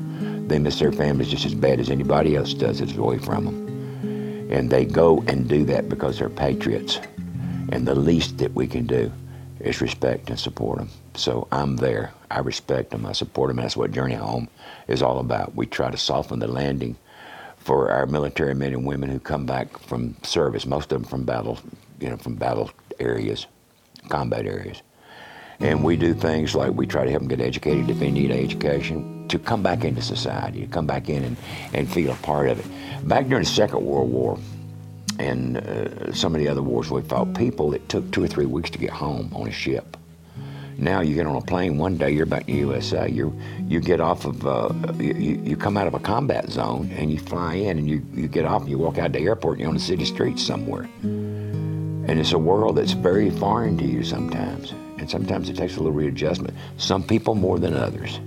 They 0.47 0.57
miss 0.57 0.79
their 0.79 0.91
families 0.91 1.29
just 1.29 1.45
as 1.45 1.53
bad 1.53 1.79
as 1.79 1.91
anybody 1.91 2.35
else 2.35 2.55
does 2.55 2.79
that's 2.79 2.95
away 2.95 3.19
from 3.19 3.45
them. 3.45 4.49
And 4.51 4.71
they 4.71 4.85
go 4.85 5.23
and 5.27 5.47
do 5.47 5.63
that 5.65 5.89
because 5.89 6.17
they're 6.17 6.29
patriots. 6.29 6.99
And 7.71 7.87
the 7.87 7.93
least 7.93 8.39
that 8.39 8.55
we 8.55 8.65
can 8.65 8.87
do 8.87 9.11
is 9.59 9.79
respect 9.79 10.31
and 10.31 10.39
support 10.39 10.79
them. 10.79 10.89
So 11.13 11.47
I'm 11.51 11.75
there. 11.75 12.11
I 12.31 12.39
respect 12.39 12.89
them. 12.89 13.05
I 13.05 13.11
support 13.11 13.49
them. 13.49 13.57
That's 13.57 13.77
what 13.77 13.91
Journey 13.91 14.15
Home 14.15 14.49
is 14.87 15.03
all 15.03 15.19
about. 15.19 15.53
We 15.53 15.67
try 15.67 15.91
to 15.91 15.97
soften 15.97 16.39
the 16.39 16.47
landing 16.47 16.95
for 17.57 17.91
our 17.91 18.07
military 18.07 18.55
men 18.55 18.73
and 18.73 18.87
women 18.87 19.09
who 19.09 19.19
come 19.19 19.45
back 19.45 19.77
from 19.77 20.15
service, 20.23 20.65
most 20.65 20.91
of 20.91 21.01
them 21.01 21.07
from 21.07 21.25
battle, 21.25 21.59
you 21.99 22.09
know, 22.09 22.17
from 22.17 22.35
battle 22.35 22.71
areas, 22.99 23.45
combat 24.07 24.45
areas. 24.45 24.81
And 25.59 25.83
we 25.83 25.97
do 25.97 26.13
things 26.13 26.55
like 26.55 26.71
we 26.71 26.87
try 26.87 27.03
to 27.03 27.11
help 27.11 27.23
them 27.23 27.29
get 27.29 27.41
educated 27.41 27.89
if 27.89 27.99
they 27.99 28.11
need 28.11 28.31
education, 28.31 29.27
to 29.27 29.37
come 29.37 29.61
back 29.61 29.83
into 29.83 30.01
society, 30.01 30.61
to 30.61 30.67
come 30.67 30.87
back 30.87 31.09
in 31.09 31.23
and, 31.23 31.37
and 31.73 31.91
feel 31.91 32.11
a 32.11 32.15
part 32.15 32.47
of 32.47 32.59
it. 32.59 33.07
Back 33.07 33.27
during 33.27 33.43
the 33.43 33.49
Second 33.49 33.85
World 33.85 34.09
War 34.09 34.39
and 35.19 35.57
uh, 35.57 36.13
some 36.13 36.33
of 36.33 36.39
the 36.39 36.47
other 36.47 36.61
wars 36.61 36.89
we 36.89 37.01
fought, 37.01 37.33
people, 37.35 37.73
it 37.73 37.87
took 37.89 38.09
two 38.11 38.23
or 38.23 38.27
three 38.27 38.45
weeks 38.45 38.69
to 38.69 38.77
get 38.77 38.91
home 38.91 39.31
on 39.35 39.47
a 39.47 39.51
ship. 39.51 39.97
Now 40.77 41.01
you 41.01 41.13
get 41.13 41.27
on 41.27 41.35
a 41.35 41.41
plane 41.41 41.77
one 41.77 41.97
day, 41.97 42.11
you're 42.11 42.25
back 42.25 42.47
in 42.47 42.55
the 42.55 42.61
USA. 42.61 43.09
You 43.09 43.37
you 43.67 43.81
get 43.81 43.99
off 43.99 44.23
of 44.23 44.47
uh, 44.47 44.73
you, 44.97 45.41
you 45.43 45.57
come 45.57 45.75
out 45.75 45.87
of 45.87 45.93
a 45.93 45.99
combat 45.99 46.49
zone 46.49 46.89
and 46.95 47.11
you 47.11 47.19
fly 47.19 47.55
in 47.55 47.77
and 47.77 47.89
you, 47.89 48.01
you 48.13 48.29
get 48.29 48.45
off 48.45 48.61
and 48.61 48.71
you 48.71 48.77
walk 48.77 48.97
out 48.97 49.07
of 49.07 49.13
the 49.13 49.19
airport 49.19 49.55
and 49.55 49.59
you're 49.59 49.67
on 49.67 49.75
the 49.75 49.81
city 49.81 50.05
streets 50.05 50.41
somewhere. 50.41 50.87
And 52.09 52.19
it's 52.19 52.31
a 52.31 52.39
world 52.39 52.77
that's 52.77 52.93
very 52.93 53.29
foreign 53.29 53.77
to 53.77 53.85
you 53.85 54.03
sometimes, 54.03 54.71
and 54.97 55.07
sometimes 55.07 55.47
it 55.47 55.55
takes 55.55 55.75
a 55.75 55.77
little 55.77 55.91
readjustment. 55.91 56.57
Some 56.77 57.03
people 57.03 57.35
more 57.35 57.59
than 57.59 57.75
others, 57.75 58.19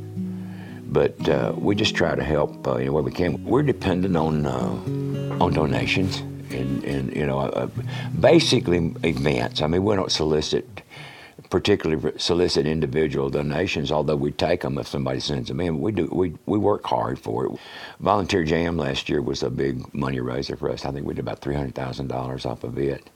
but 0.86 1.28
uh, 1.28 1.52
we 1.56 1.74
just 1.74 1.96
try 1.96 2.14
to 2.14 2.22
help 2.22 2.64
uh, 2.68 2.74
any 2.74 2.90
way 2.90 3.02
we 3.02 3.10
can. 3.10 3.44
We're 3.44 3.64
dependent 3.64 4.16
on 4.16 4.46
uh, 4.46 5.42
on 5.42 5.52
donations 5.52 6.20
and 6.52 6.84
and 6.84 7.12
you 7.16 7.26
know 7.26 7.40
uh, 7.40 7.66
basically 8.20 8.94
events. 9.02 9.60
I 9.62 9.66
mean, 9.66 9.82
we 9.82 9.96
don't 9.96 10.12
solicit 10.12 10.82
particularly 11.50 12.12
solicit 12.18 12.66
individual 12.68 13.30
donations, 13.30 13.90
although 13.90 14.14
we 14.14 14.30
take 14.30 14.60
them 14.60 14.78
if 14.78 14.86
somebody 14.86 15.18
sends 15.18 15.48
them 15.48 15.58
in. 15.58 15.80
We 15.80 15.90
do 15.90 16.08
we, 16.12 16.34
we 16.46 16.56
work 16.56 16.86
hard 16.86 17.18
for 17.18 17.46
it. 17.46 17.52
Volunteer 17.98 18.44
Jam 18.44 18.76
last 18.76 19.08
year 19.08 19.20
was 19.20 19.42
a 19.42 19.50
big 19.50 19.92
money 19.92 20.20
raiser 20.20 20.56
for 20.56 20.70
us. 20.70 20.84
I 20.84 20.92
think 20.92 21.04
we 21.04 21.14
did 21.14 21.20
about 21.20 21.40
three 21.40 21.56
hundred 21.56 21.74
thousand 21.74 22.06
dollars 22.06 22.46
off 22.46 22.62
of 22.62 22.78
it, 22.78 23.10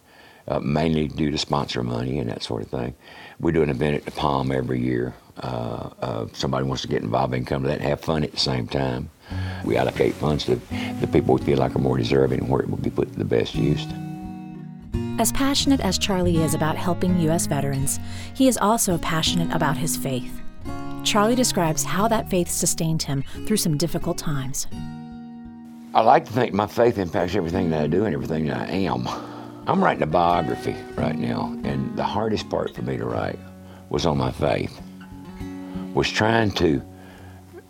uh, 0.48 0.60
mainly 0.60 1.08
due 1.08 1.30
to 1.30 1.38
sponsor 1.38 1.82
money 1.82 2.18
and 2.18 2.30
that 2.30 2.42
sort 2.42 2.62
of 2.62 2.68
thing. 2.68 2.94
We 3.40 3.52
do 3.52 3.62
an 3.62 3.70
event 3.70 3.96
at 3.96 4.04
the 4.04 4.12
Palm 4.12 4.52
every 4.52 4.80
year. 4.80 5.14
Uh, 5.38 5.90
uh, 6.00 6.26
somebody 6.32 6.64
wants 6.64 6.82
to 6.82 6.88
get 6.88 7.02
involved 7.02 7.34
and 7.34 7.46
come 7.46 7.62
to 7.62 7.68
that 7.68 7.78
and 7.78 7.88
have 7.88 8.00
fun 8.00 8.24
at 8.24 8.32
the 8.32 8.38
same 8.38 8.66
time. 8.66 9.10
We 9.64 9.76
allocate 9.76 10.14
funds 10.14 10.44
to 10.44 10.56
the 11.00 11.08
people 11.08 11.34
we 11.34 11.44
feel 11.44 11.58
like 11.58 11.74
are 11.74 11.80
more 11.80 11.98
deserving 11.98 12.40
and 12.40 12.48
where 12.48 12.62
it 12.62 12.70
will 12.70 12.78
be 12.78 12.90
put 12.90 13.12
to 13.12 13.18
the 13.18 13.24
best 13.24 13.54
use. 13.54 13.84
As 15.18 15.32
passionate 15.32 15.80
as 15.80 15.98
Charlie 15.98 16.42
is 16.42 16.54
about 16.54 16.76
helping 16.76 17.18
U.S. 17.20 17.46
veterans, 17.46 17.98
he 18.34 18.48
is 18.48 18.58
also 18.58 18.98
passionate 18.98 19.52
about 19.54 19.76
his 19.76 19.96
faith. 19.96 20.40
Charlie 21.04 21.34
describes 21.34 21.84
how 21.84 22.06
that 22.08 22.28
faith 22.28 22.50
sustained 22.50 23.02
him 23.02 23.24
through 23.46 23.56
some 23.56 23.76
difficult 23.76 24.18
times. 24.18 24.66
I 25.94 26.02
like 26.02 26.26
to 26.26 26.32
think 26.32 26.52
my 26.52 26.66
faith 26.66 26.98
impacts 26.98 27.34
everything 27.34 27.70
that 27.70 27.82
I 27.82 27.86
do 27.86 28.04
and 28.04 28.14
everything 28.14 28.46
that 28.46 28.68
I 28.68 28.72
am. 28.72 29.08
I'm 29.68 29.82
writing 29.82 30.04
a 30.04 30.06
biography 30.06 30.76
right 30.94 31.18
now, 31.18 31.52
and 31.64 31.96
the 31.96 32.04
hardest 32.04 32.48
part 32.48 32.72
for 32.72 32.82
me 32.82 32.96
to 32.98 33.04
write 33.04 33.38
was 33.90 34.06
on 34.06 34.16
my 34.16 34.30
faith. 34.30 34.80
Was 35.92 36.08
trying 36.08 36.52
to 36.52 36.80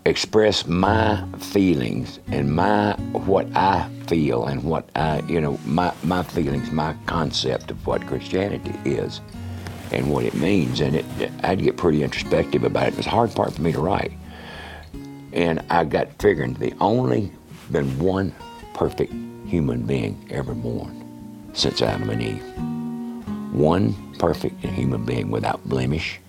express 0.05 0.67
my 0.67 1.27
feelings 1.39 2.21
and 2.27 2.55
my 2.55 2.93
what 3.13 3.47
I 3.57 3.89
feel 4.09 4.45
and 4.45 4.63
what 4.63 4.91
I 4.95 5.21
you 5.21 5.41
know 5.41 5.59
my 5.65 5.91
my 6.03 6.23
feelings, 6.23 6.71
my 6.71 6.95
concept 7.07 7.71
of 7.71 7.87
what 7.87 8.07
Christianity 8.07 8.75
is 8.85 9.23
and 9.91 10.11
what 10.11 10.27
it 10.27 10.35
means. 10.35 10.81
And 10.81 10.97
it, 10.97 11.07
I 11.43 11.47
had 11.47 11.59
to 11.61 11.65
get 11.65 11.79
pretty 11.79 12.03
introspective 12.03 12.63
about 12.63 12.89
it. 12.89 12.93
It 12.93 12.97
was 12.99 13.07
a 13.07 13.11
hard 13.11 13.35
part 13.35 13.55
for 13.55 13.63
me 13.63 13.73
to 13.73 13.81
write. 13.81 14.13
And 15.33 15.65
I 15.71 15.85
got 15.85 16.13
figuring 16.21 16.55
the 16.55 16.75
only 16.79 17.33
been 17.73 17.99
one 17.99 18.35
perfect 18.75 19.15
human 19.47 19.87
being 19.87 20.29
ever 20.31 20.53
born 20.53 21.06
since 21.57 21.83
Adam 21.83 22.11
and 22.11 22.23
Eve. 22.23 22.43
One 23.53 24.15
perfect 24.19 24.65
human 24.65 25.05
being 25.05 25.31
without 25.31 25.65
blemish, 25.69 26.21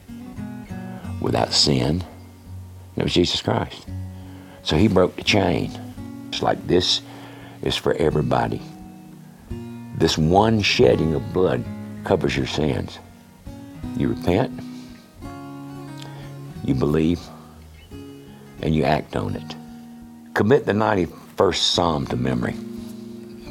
without 1.21 1.53
sin 1.53 2.03
it 2.97 3.03
was 3.03 3.13
Jesus 3.13 3.41
Christ. 3.41 3.87
So 4.63 4.75
he 4.75 4.87
broke 4.87 5.15
the 5.15 5.23
chain. 5.23 5.71
It's 6.29 6.41
like 6.41 6.65
this 6.67 7.01
is 7.61 7.75
for 7.75 7.93
everybody. 7.93 8.61
This 9.97 10.17
one 10.17 10.61
shedding 10.61 11.13
of 11.13 11.31
blood 11.31 11.63
covers 12.03 12.35
your 12.35 12.47
sins. 12.47 12.97
You 13.97 14.09
repent, 14.09 14.59
you 16.63 16.73
believe, 16.73 17.21
and 18.61 18.75
you 18.75 18.83
act 18.83 19.15
on 19.15 19.35
it. 19.35 19.55
Commit 20.33 20.65
the 20.65 20.73
91st 20.73 21.55
Psalm 21.55 22.07
to 22.07 22.15
memory. 22.15 22.55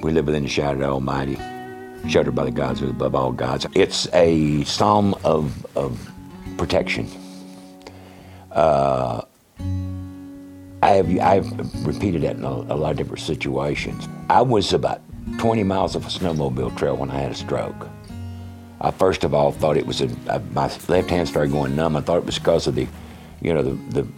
We 0.02 0.12
live 0.12 0.26
within 0.26 0.42
the 0.42 0.48
shadow 0.48 0.72
of 0.72 0.78
the 0.78 0.86
Almighty, 0.86 1.36
sheltered 2.08 2.34
by 2.34 2.44
the 2.44 2.50
gods 2.50 2.80
who 2.80 2.88
above 2.88 3.14
all 3.14 3.32
gods. 3.32 3.66
It's 3.74 4.08
a 4.12 4.64
psalm 4.64 5.14
of, 5.24 5.66
of 5.76 6.10
protection. 6.56 7.08
Uh, 8.52 9.22
I 10.82 10.90
have, 10.90 11.18
I've 11.18 11.86
repeated 11.86 12.22
that 12.22 12.36
in 12.36 12.44
a, 12.44 12.48
a, 12.48 12.76
lot 12.76 12.92
of 12.92 12.96
different 12.96 13.20
situations. 13.20 14.08
I 14.30 14.42
was 14.42 14.72
about 14.72 15.00
20 15.38 15.64
miles 15.64 15.96
of 15.96 16.04
a 16.04 16.08
snowmobile 16.08 16.76
trail 16.76 16.96
when 16.96 17.10
I 17.10 17.18
had 17.18 17.32
a 17.32 17.34
stroke. 17.34 17.88
I 18.80 18.90
first 18.90 19.24
of 19.24 19.34
all 19.34 19.52
thought 19.52 19.76
it 19.76 19.86
was 19.86 20.02
I, 20.02 20.38
my 20.52 20.70
left 20.88 21.10
hand 21.10 21.28
started 21.28 21.50
going 21.50 21.74
numb. 21.74 21.96
I 21.96 22.02
thought 22.02 22.18
it 22.18 22.26
was 22.26 22.38
because 22.38 22.66
of 22.66 22.74
the, 22.74 22.86
you 23.40 23.52
know, 23.52 23.62
the, 23.62 24.02
the, 24.02 24.08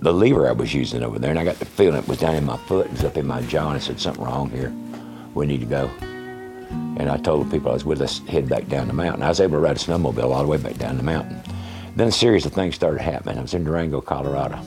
the 0.00 0.12
lever 0.12 0.48
I 0.48 0.52
was 0.52 0.72
using 0.72 1.02
over 1.02 1.18
there. 1.18 1.30
And 1.30 1.38
I 1.38 1.44
got 1.44 1.58
the 1.58 1.64
feeling 1.64 1.98
it 1.98 2.08
was 2.08 2.18
down 2.18 2.36
in 2.36 2.44
my 2.44 2.56
foot, 2.56 2.86
it 2.86 2.92
was 2.92 3.04
up 3.04 3.16
in 3.16 3.26
my 3.26 3.42
jaw, 3.42 3.68
and 3.68 3.76
I 3.76 3.80
said, 3.80 4.00
something 4.00 4.24
wrong 4.24 4.50
here. 4.50 4.72
We 5.34 5.46
need 5.46 5.60
to 5.60 5.66
go. 5.66 5.90
And 6.96 7.10
I 7.10 7.16
told 7.16 7.46
the 7.46 7.50
people 7.50 7.70
I 7.70 7.74
was 7.74 7.84
with 7.84 8.00
us, 8.00 8.20
head 8.20 8.48
back 8.48 8.68
down 8.68 8.86
the 8.86 8.92
mountain. 8.92 9.22
I 9.22 9.28
was 9.28 9.40
able 9.40 9.56
to 9.56 9.60
ride 9.60 9.76
a 9.76 9.78
snowmobile 9.78 10.32
all 10.32 10.42
the 10.42 10.48
way 10.48 10.58
back 10.58 10.76
down 10.76 10.96
the 10.96 11.02
mountain. 11.02 11.42
Then 11.96 12.08
a 12.08 12.12
series 12.12 12.46
of 12.46 12.52
things 12.52 12.74
started 12.74 13.00
happening. 13.00 13.38
I 13.38 13.42
was 13.42 13.54
in 13.54 13.64
Durango, 13.64 14.00
Colorado 14.00 14.60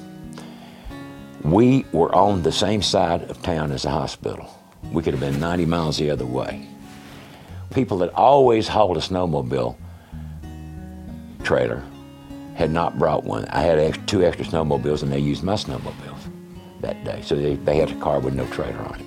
We 1.43 1.85
were 1.91 2.13
on 2.15 2.43
the 2.43 2.51
same 2.51 2.81
side 2.81 3.23
of 3.29 3.41
town 3.41 3.71
as 3.71 3.83
the 3.83 3.89
hospital. 3.89 4.49
We 4.91 5.03
could 5.03 5.13
have 5.13 5.21
been 5.21 5.39
90 5.39 5.65
miles 5.65 5.97
the 5.97 6.09
other 6.09 6.25
way. 6.25 6.67
People 7.73 7.97
that 7.99 8.13
always 8.13 8.67
hauled 8.67 8.97
a 8.97 9.01
snowmobile 9.01 9.75
trailer 11.43 11.83
had 12.55 12.71
not 12.71 12.97
brought 12.97 13.23
one. 13.23 13.45
I 13.45 13.61
had 13.61 14.07
two 14.07 14.23
extra 14.23 14.45
snowmobiles 14.45 15.03
and 15.03 15.11
they 15.11 15.19
used 15.19 15.43
my 15.43 15.53
snowmobiles 15.53 16.31
that 16.81 17.03
day. 17.03 17.21
So 17.23 17.35
they, 17.35 17.55
they 17.55 17.77
had 17.77 17.91
a 17.91 17.99
car 17.99 18.19
with 18.19 18.33
no 18.33 18.45
trailer 18.47 18.79
on 18.79 18.99
it. 18.99 19.06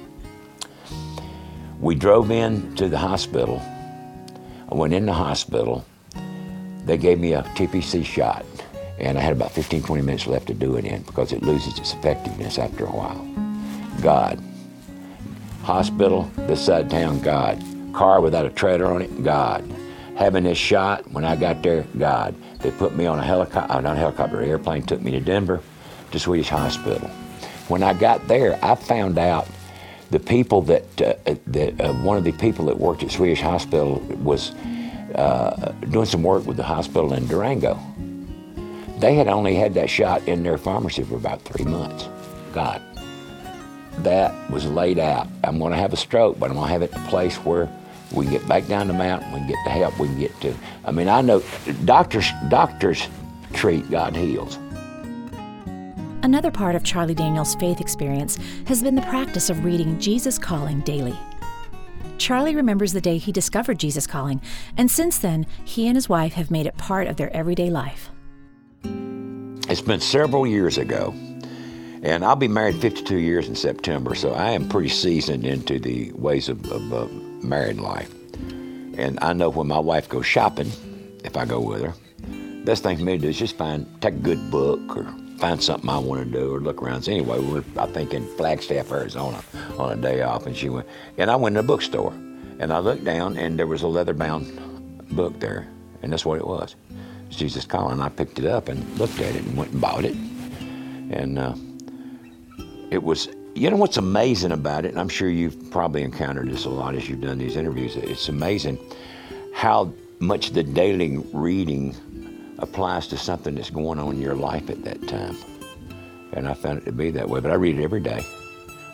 We 1.81 1.95
drove 1.95 2.31
in 2.31 2.75
to 2.77 2.89
the 2.89 2.99
hospital. 2.99 3.63
I 4.71 4.75
went 4.75 4.93
in 4.93 5.07
the 5.07 5.15
hospital. 5.15 5.85
They 6.85 6.99
gave 6.99 7.19
me 7.19 7.33
a 7.33 7.43
TPA 7.43 8.05
shot 8.05 8.45
and 9.01 9.17
I 9.17 9.23
had 9.23 9.33
about 9.33 9.51
15, 9.51 9.83
20 9.83 10.03
minutes 10.03 10.27
left 10.27 10.47
to 10.49 10.55
do 10.55 10.77
it 10.77 10.85
in 10.85 11.03
because 11.03 11.33
it 11.33 11.43
loses 11.43 11.79
its 11.79 11.95
effectiveness 11.95 12.59
after 12.59 12.85
a 12.85 12.91
while. 12.91 13.27
God. 14.03 14.39
Hospital, 15.63 16.31
this 16.37 16.65
side 16.65 16.85
of 16.85 16.91
town, 16.91 17.21
God. 17.21 17.63
Car 17.95 18.21
without 18.21 18.45
a 18.45 18.51
trailer 18.51 18.87
on 18.87 19.01
it, 19.03 19.25
God. 19.25 19.65
Having 20.17 20.45
this 20.45 20.59
shot, 20.59 21.11
when 21.11 21.25
I 21.25 21.35
got 21.35 21.63
there, 21.63 21.87
God. 21.99 22.35
They 22.61 22.71
put 22.71 22.95
me 22.95 23.07
on 23.07 23.19
a 23.19 23.23
helicopter, 23.23 23.73
uh, 23.73 23.81
not 23.81 23.97
a 23.97 23.99
helicopter, 23.99 24.43
airplane, 24.43 24.83
took 24.83 25.01
me 25.01 25.13
to 25.13 25.21
Denver, 25.21 25.63
to 26.13 26.19
Swedish 26.19 26.51
Hospital. 26.51 27.09
When 27.69 27.83
I 27.83 27.95
got 27.95 28.29
there, 28.29 28.59
I 28.63 28.75
found 28.75 29.19
out 29.19 29.49
the 30.11 30.21
people 30.21 30.63
that, 30.63 31.03
uh, 31.03 31.15
that 31.47 31.81
uh, 31.81 31.93
one 31.95 32.17
of 32.17 32.25
the 32.25 32.33
people 32.33 32.67
that 32.67 32.79
worked 32.79 33.03
at 33.03 33.11
Swedish 33.11 33.41
Hospital 33.41 34.01
was 34.23 34.51
uh, 35.15 35.73
doing 35.91 36.07
some 36.07 36.23
work 36.23 36.47
with 36.47 36.57
the 36.57 36.63
hospital 36.63 37.13
in 37.13 37.27
Durango. 37.27 37.79
They 38.99 39.15
had 39.15 39.29
only 39.29 39.55
had 39.55 39.75
that 39.75 39.89
shot 39.89 40.27
in 40.29 40.43
their 40.43 40.59
pharmacy 40.59 41.03
for 41.05 41.17
about 41.17 41.43
three 41.43 41.65
months. 41.65 42.09
God, 42.53 42.83
that 43.99 44.51
was 44.51 44.67
laid 44.67 44.99
out. 44.99 45.29
I'm 45.45 45.59
going 45.59 45.73
to 45.73 45.79
have 45.79 45.93
a 45.93 45.97
stroke, 45.97 46.39
but 46.39 46.51
I'm 46.51 46.57
going 46.57 46.67
to 46.67 46.73
have 46.73 46.83
it 46.83 46.93
in 46.93 47.01
a 47.01 47.09
place 47.09 47.37
where 47.37 47.69
we 48.13 48.25
can 48.25 48.35
get 48.35 48.49
back 48.49 48.67
down 48.67 48.89
the 48.89 48.93
mountain, 48.93 49.33
we 49.33 49.39
can 49.39 49.49
get 49.49 49.59
the 49.65 49.71
help 49.71 49.99
we 49.99 50.09
can 50.09 50.19
get 50.19 50.41
to. 50.41 50.55
I 50.85 50.91
mean, 50.91 51.09
I 51.09 51.21
know 51.21 51.43
doctors 51.85 52.29
doctors 52.49 53.07
treat, 53.53 53.89
God 53.91 54.17
heals. 54.17 54.59
Another 56.23 56.51
part 56.51 56.75
of 56.75 56.85
Charlie 56.85 57.15
Daniels' 57.15 57.55
faith 57.55 57.81
experience 57.81 58.37
has 58.67 58.83
been 58.83 58.95
the 58.95 59.03
practice 59.03 59.49
of 59.49 59.65
reading 59.65 59.99
Jesus 59.99 60.39
Calling 60.39 60.81
daily. 60.81 61.19
Charlie 62.19 62.55
remembers 62.55 62.93
the 62.93 63.01
day 63.01 63.17
he 63.17 63.33
discovered 63.33 63.79
Jesus 63.79 64.07
Calling, 64.07 64.43
and 64.77 64.91
since 64.91 65.19
then, 65.19 65.47
he 65.65 65.87
and 65.87 65.97
his 65.97 66.11
wife 66.11 66.35
have 66.35 66.51
made 66.51 66.67
it 66.67 66.77
part 66.77 67.07
of 67.07 67.17
their 67.17 67.35
everyday 67.35 67.71
life. 67.71 68.11
It's 68.85 69.81
been 69.81 70.01
several 70.01 70.47
years 70.47 70.77
ago, 70.77 71.15
and 72.03 72.23
I'll 72.23 72.37
be 72.37 72.49
married 72.49 72.77
52 72.77 73.17
years 73.17 73.49
in 73.49 73.55
September, 73.55 74.15
so 74.15 74.35
I 74.35 74.51
am 74.51 74.69
pretty 74.69 74.91
seasoned 74.91 75.47
into 75.47 75.79
the 75.79 76.13
ways 76.13 76.51
of, 76.51 76.71
of 76.71 76.93
uh, 76.93 77.07
married 77.43 77.79
life. 77.79 78.13
And 78.99 79.19
I 79.23 79.33
know 79.33 79.49
when 79.49 79.69
my 79.69 79.79
wife 79.79 80.11
goes 80.11 80.27
shopping, 80.27 80.71
if 81.25 81.39
I 81.39 81.47
go 81.47 81.61
with 81.61 81.83
her, 81.83 81.95
best 82.67 82.83
thing 82.83 82.99
for 82.99 83.05
me 83.05 83.13
to 83.13 83.19
do 83.19 83.29
is 83.29 83.39
just 83.39 83.57
find, 83.57 83.87
take 84.03 84.15
a 84.15 84.19
good 84.19 84.51
book 84.51 84.99
or 84.99 85.15
find 85.41 85.63
something 85.63 85.89
I 85.89 85.99
want 85.99 86.23
to 86.23 86.31
do 86.31 86.55
or 86.55 86.61
look 86.61 86.83
around. 86.83 87.03
So 87.03 87.13
anyway, 87.13 87.39
we 87.39 87.55
were, 87.55 87.65
I 87.79 87.87
think, 87.87 88.13
in 88.13 88.27
Flagstaff, 88.37 88.93
Arizona 88.93 89.43
on 89.79 89.99
a 89.99 90.01
day 90.01 90.23
off, 90.23 90.47
and 90.47 90.57
she 90.57 90.69
went, 90.69 90.87
and 91.17 91.31
I 91.31 91.37
went 91.37 91.55
to 91.55 91.61
a 91.61 91.63
bookstore, 91.63 92.13
and 92.59 92.73
I 92.73 92.79
looked 92.79 93.05
down, 93.05 93.37
and 93.39 93.59
there 93.59 93.67
was 93.67 93.83
a 93.83 93.89
leather-bound 93.89 95.09
book 95.13 95.41
there, 95.41 95.67
and 96.03 96.13
that's 96.13 96.27
what 96.27 96.39
it 96.39 96.47
was. 96.47 96.77
Jesus 97.31 97.65
Calling. 97.65 98.01
I 98.01 98.09
picked 98.09 98.39
it 98.39 98.45
up 98.45 98.69
and 98.69 98.99
looked 98.99 99.21
at 99.21 99.35
it 99.35 99.43
and 99.45 99.57
went 99.57 99.71
and 99.73 99.81
bought 99.81 100.05
it. 100.05 100.15
And 101.11 101.39
uh, 101.39 101.55
it 102.91 103.03
was, 103.03 103.29
you 103.55 103.71
know 103.71 103.77
what's 103.77 103.97
amazing 103.97 104.53
about 104.53 104.85
it, 104.85 104.89
and 104.89 105.01
I'm 105.01 105.09
sure 105.09 105.31
you've 105.31 105.71
probably 105.71 106.03
encountered 106.03 106.51
this 106.51 106.67
a 106.67 106.71
lot 106.71 106.95
as 106.95 107.09
you've 107.09 107.21
done 107.21 107.39
these 107.39 107.57
interviews, 107.57 107.97
it's 107.97 108.29
amazing 108.29 108.79
how 109.55 109.93
much 110.19 110.51
the 110.51 110.63
daily 110.63 111.17
reading 111.33 111.95
applies 112.61 113.07
to 113.09 113.17
something 113.17 113.55
that's 113.55 113.71
going 113.71 113.99
on 113.99 114.15
in 114.15 114.21
your 114.21 114.35
life 114.35 114.71
at 114.71 114.85
that 114.85 115.07
time. 115.09 115.37
And 116.33 116.47
I 116.47 116.55
found 116.55 116.79
it 116.79 116.85
to 116.85 116.93
be 116.93 117.11
that 117.11 117.29
way, 117.29 117.41
but 117.41 117.51
I 117.51 117.55
read 117.55 117.79
it 117.79 117.83
every 117.83 118.01
day. 118.01 118.25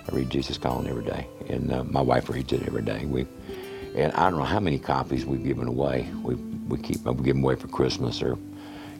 I 0.09 0.15
read 0.15 0.31
Jesus 0.31 0.57
Calling 0.57 0.89
every 0.89 1.05
day, 1.05 1.27
and 1.49 1.73
uh, 1.73 1.85
my 1.85 2.01
wife 2.01 2.29
reads 2.29 2.53
it 2.53 2.63
every 2.67 2.83
day. 2.83 3.05
We, 3.05 3.27
and 3.97 4.13
I 4.13 4.31
don't 4.31 4.39
know 4.39 4.45
how 4.45 4.61
many 4.61 4.79
copies 4.79 5.27
we've 5.27 5.45
given 5.45 5.67
away. 5.67 6.09
We 6.23 6.37
we 6.69 6.79
keep 6.79 7.03
we 7.03 7.15
give 7.17 7.35
them 7.35 7.45
away 7.45 7.57
for 7.57 7.69
Christmas 7.69 8.23
or, 8.23 8.39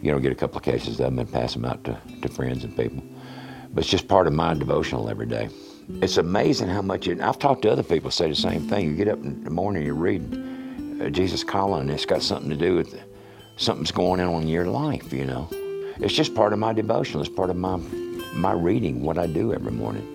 you 0.03 0.13
know, 0.13 0.19
get 0.19 0.33
a 0.33 0.37
couple 0.37 0.59
of 0.59 0.65
cases 0.65 1.01
of 1.01 1.07
them 1.07 1.19
and 1.19 1.31
pass 1.33 1.55
them 1.55 1.65
out 1.65 1.83
to, 1.85 1.99
to 2.23 2.29
friends 2.29 2.65
and 2.65 2.77
people. 2.77 3.03
But 3.73 3.85
it's 3.85 3.91
just 3.91 4.09
part 4.09 4.27
of 4.27 4.33
my 4.33 4.55
devotional 4.55 5.09
every 5.09 5.27
day. 5.27 5.49
It's 6.03 6.17
amazing 6.17 6.69
how 6.69 6.83
much 6.83 7.07
it, 7.07 7.21
I've 7.21 7.39
talked 7.39 7.63
to 7.63 7.71
other 7.71 7.83
people 7.83 8.11
say 8.11 8.29
the 8.29 8.35
same 8.35 8.69
thing. 8.69 8.91
You 8.91 8.97
get 8.97 9.09
up 9.09 9.23
in 9.23 9.45
the 9.45 9.51
morning, 9.51 9.85
you 9.85 9.95
read 9.95 11.01
uh, 11.01 11.11
Jesus 11.11 11.45
calling, 11.45 11.83
and 11.83 11.91
it's 11.91 12.07
got 12.07 12.23
something 12.23 12.51
to 12.51 12.57
do 12.57 12.75
with 12.75 13.01
something's 13.57 13.93
going 13.93 14.21
on 14.21 14.43
in 14.43 14.49
your 14.49 14.67
life, 14.67 15.13
you 15.13 15.25
know. 15.25 15.49
It's 15.99 16.15
just 16.15 16.35
part 16.35 16.53
of 16.53 16.59
my 16.59 16.73
devotional. 16.73 17.23
It's 17.23 17.35
part 17.35 17.51
of 17.51 17.57
my 17.57 17.79
my 18.33 18.53
reading, 18.53 19.03
what 19.03 19.19
I 19.19 19.27
do 19.27 19.55
every 19.55 19.73
morning. 19.73 20.13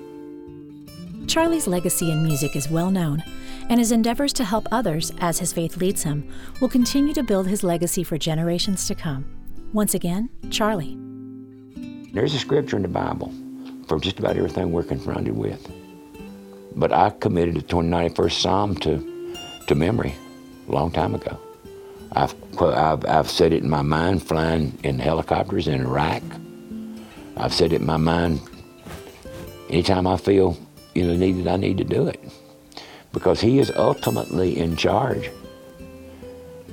Charlie's 1.27 1.65
legacy 1.67 2.11
in 2.11 2.23
music 2.23 2.55
is 2.55 2.69
well 2.69 2.91
known, 2.91 3.23
and 3.69 3.79
his 3.79 3.91
endeavors 3.91 4.33
to 4.33 4.43
help 4.43 4.67
others 4.71 5.11
as 5.19 5.39
his 5.39 5.53
faith 5.53 5.77
leads 5.77 6.03
him 6.03 6.27
will 6.59 6.69
continue 6.69 7.13
to 7.13 7.23
build 7.23 7.47
his 7.47 7.63
legacy 7.63 8.03
for 8.03 8.17
generations 8.17 8.87
to 8.87 8.95
come. 8.95 9.25
Once 9.73 9.93
again, 9.93 10.29
Charlie. 10.49 10.97
There's 12.13 12.33
a 12.33 12.39
scripture 12.39 12.75
in 12.75 12.81
the 12.81 12.89
Bible 12.89 13.33
for 13.87 13.99
just 13.99 14.19
about 14.19 14.35
everything 14.35 14.71
we're 14.71 14.83
confronted 14.83 15.35
with. 15.35 15.65
But 16.75 16.91
I 16.91 17.09
committed 17.09 17.55
the 17.55 17.61
291st 17.61 18.41
Psalm 18.41 18.75
to, 18.77 19.35
to 19.67 19.75
memory 19.75 20.13
a 20.67 20.71
long 20.71 20.91
time 20.91 21.15
ago. 21.15 21.39
I've, 22.13 22.35
I've, 22.61 23.05
I've 23.05 23.29
said 23.29 23.53
it 23.53 23.63
in 23.63 23.69
my 23.69 23.81
mind 23.81 24.23
flying 24.23 24.77
in 24.83 24.99
helicopters 24.99 25.67
in 25.67 25.81
Iraq. 25.81 26.21
I've 27.37 27.53
said 27.53 27.73
it 27.73 27.81
in 27.81 27.85
my 27.85 27.97
mind 27.97 28.41
anytime 29.69 30.05
I 30.05 30.17
feel 30.17 30.57
you 30.93 31.07
know, 31.07 31.15
needed, 31.15 31.47
I 31.47 31.55
need 31.55 31.77
to 31.77 31.83
do 31.83 32.07
it 32.07 32.21
because 33.13 33.39
He 33.39 33.59
is 33.59 33.71
ultimately 33.75 34.57
in 34.59 34.75
charge. 34.75 35.31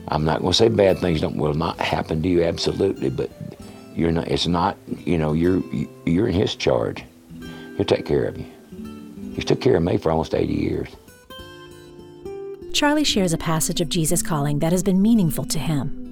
I'm 0.09 0.25
not 0.25 0.41
going 0.41 0.53
to 0.53 0.57
say 0.57 0.69
bad 0.69 0.99
things 0.99 1.21
don't 1.21 1.37
will 1.37 1.55
not 1.55 1.79
happen 1.79 2.23
to 2.23 2.29
you 2.29 2.43
absolutely, 2.43 3.11
but 3.11 3.31
you're 3.95 4.11
not. 4.11 4.29
It's 4.29 4.47
not. 4.47 4.77
You 5.05 5.19
know, 5.19 5.33
you're 5.33 5.63
you're 6.07 6.29
in 6.29 6.35
His 6.35 6.55
charge. 6.55 7.05
He'll 7.77 7.85
take 7.85 8.07
care 8.07 8.25
of 8.25 8.39
you. 8.39 8.47
He's 9.35 9.45
took 9.45 9.61
care 9.61 9.77
of 9.77 9.83
me 9.83 9.99
for 9.99 10.11
almost 10.11 10.35
80 10.35 10.53
years. 10.53 10.89
Charlie 12.73 13.05
shares 13.05 13.33
a 13.33 13.39
passage 13.39 13.81
of 13.81 13.89
Jesus 13.89 14.23
calling 14.23 14.59
that 14.61 14.73
has 14.73 14.83
been 14.83 15.03
meaningful 15.03 15.45
to 15.47 15.59
him. 15.59 16.05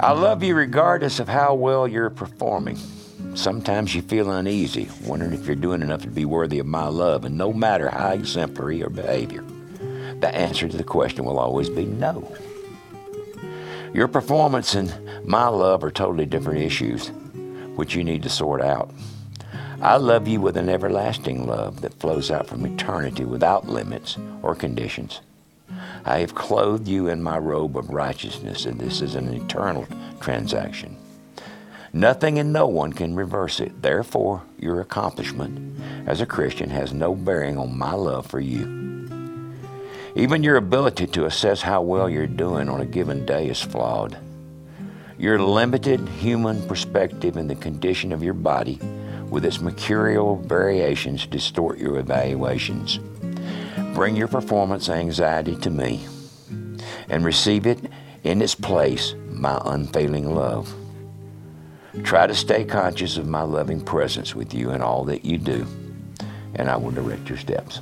I 0.00 0.12
love 0.12 0.42
you 0.42 0.54
regardless 0.54 1.20
of 1.20 1.28
how 1.28 1.54
well 1.54 1.88
you're 1.88 2.10
performing. 2.10 2.76
Sometimes 3.34 3.94
you 3.94 4.02
feel 4.02 4.30
uneasy, 4.30 4.88
wondering 5.04 5.32
if 5.32 5.46
you're 5.46 5.56
doing 5.56 5.82
enough 5.82 6.02
to 6.02 6.08
be 6.08 6.24
worthy 6.24 6.58
of 6.58 6.66
my 6.66 6.86
love, 6.86 7.24
and 7.24 7.38
no 7.38 7.52
matter 7.52 7.88
how 7.88 8.10
exemplary 8.10 8.78
your 8.78 8.90
behavior, 8.90 9.42
the 10.20 10.32
answer 10.34 10.68
to 10.68 10.76
the 10.76 10.84
question 10.84 11.24
will 11.24 11.38
always 11.38 11.70
be 11.70 11.84
no. 11.84 12.30
Your 13.92 14.08
performance 14.08 14.74
and 14.74 14.92
my 15.24 15.48
love 15.48 15.82
are 15.84 15.90
totally 15.90 16.26
different 16.26 16.60
issues, 16.60 17.08
which 17.76 17.94
you 17.94 18.04
need 18.04 18.24
to 18.24 18.28
sort 18.28 18.60
out. 18.60 18.90
I 19.80 19.96
love 19.96 20.28
you 20.28 20.40
with 20.40 20.56
an 20.56 20.68
everlasting 20.68 21.46
love 21.46 21.80
that 21.80 21.98
flows 22.00 22.30
out 22.30 22.46
from 22.46 22.64
eternity 22.64 23.24
without 23.24 23.68
limits 23.68 24.16
or 24.42 24.54
conditions. 24.54 25.20
I 26.04 26.18
have 26.18 26.34
clothed 26.34 26.86
you 26.86 27.08
in 27.08 27.22
my 27.22 27.38
robe 27.38 27.76
of 27.76 27.90
righteousness, 27.90 28.66
and 28.66 28.80
this 28.80 29.00
is 29.00 29.14
an 29.14 29.32
eternal 29.32 29.86
transaction. 30.20 30.96
Nothing 31.92 32.38
and 32.38 32.52
no 32.52 32.66
one 32.66 32.92
can 32.92 33.14
reverse 33.14 33.60
it. 33.60 33.82
Therefore, 33.82 34.42
your 34.58 34.80
accomplishment 34.80 35.80
as 36.06 36.20
a 36.20 36.26
Christian 36.26 36.70
has 36.70 36.92
no 36.92 37.14
bearing 37.14 37.56
on 37.56 37.78
my 37.78 37.92
love 37.92 38.26
for 38.26 38.40
you. 38.40 38.82
Even 40.16 40.42
your 40.42 40.56
ability 40.56 41.06
to 41.08 41.26
assess 41.26 41.62
how 41.62 41.82
well 41.82 42.08
you're 42.08 42.26
doing 42.26 42.68
on 42.68 42.80
a 42.80 42.86
given 42.86 43.26
day 43.26 43.48
is 43.48 43.60
flawed. 43.60 44.16
Your 45.18 45.38
limited 45.40 46.00
human 46.08 46.66
perspective 46.68 47.36
and 47.36 47.48
the 47.48 47.56
condition 47.56 48.12
of 48.12 48.22
your 48.22 48.34
body 48.34 48.78
with 49.34 49.44
its 49.44 49.60
mercurial 49.60 50.36
variations 50.36 51.26
distort 51.26 51.76
your 51.76 51.98
evaluations. 51.98 53.00
Bring 53.92 54.14
your 54.14 54.28
performance 54.28 54.88
anxiety 54.88 55.56
to 55.56 55.70
me 55.70 56.06
and 57.08 57.24
receive 57.24 57.66
it 57.66 57.80
in 58.22 58.40
its 58.40 58.54
place, 58.54 59.16
my 59.30 59.60
unfailing 59.64 60.32
love. 60.32 60.72
Try 62.04 62.28
to 62.28 62.34
stay 62.34 62.64
conscious 62.64 63.16
of 63.16 63.26
my 63.26 63.42
loving 63.42 63.80
presence 63.80 64.36
with 64.36 64.54
you 64.54 64.70
in 64.70 64.80
all 64.80 65.02
that 65.06 65.24
you 65.24 65.38
do, 65.38 65.66
and 66.54 66.70
I 66.70 66.76
will 66.76 66.92
direct 66.92 67.28
your 67.28 67.38
steps. 67.38 67.80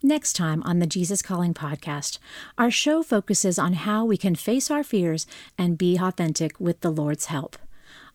Next 0.00 0.34
time 0.34 0.62
on 0.62 0.78
the 0.78 0.86
Jesus 0.86 1.22
Calling 1.22 1.54
podcast, 1.54 2.20
our 2.56 2.70
show 2.70 3.02
focuses 3.02 3.58
on 3.58 3.72
how 3.72 4.04
we 4.04 4.16
can 4.16 4.36
face 4.36 4.70
our 4.70 4.84
fears 4.84 5.26
and 5.58 5.76
be 5.76 5.98
authentic 5.98 6.60
with 6.60 6.82
the 6.82 6.90
Lord's 6.90 7.26
help. 7.26 7.56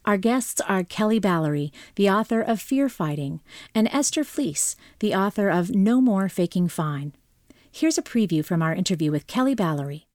Our 0.08 0.16
guests 0.16 0.62
are 0.62 0.86
Kelly 0.86 1.20
Balarie, 1.20 1.74
the 1.96 2.10
author 2.10 2.40
of 2.40 2.62
Fear 2.62 2.88
Fighting, 2.88 3.42
and 3.76 3.90
Esther 3.92 4.24
Fleece, 4.24 4.78
the 5.00 5.14
author 5.14 5.50
of 5.50 5.76
No 5.76 6.00
More 6.00 6.30
Faking 6.30 6.70
Fine. 6.70 7.12
Here's 7.70 7.98
a 7.98 8.02
preview 8.02 8.44
from 8.46 8.62
our 8.62 8.74
interview 8.74 9.12
with 9.12 9.28
Kelly 9.28 9.54
Balarie. 9.54 10.06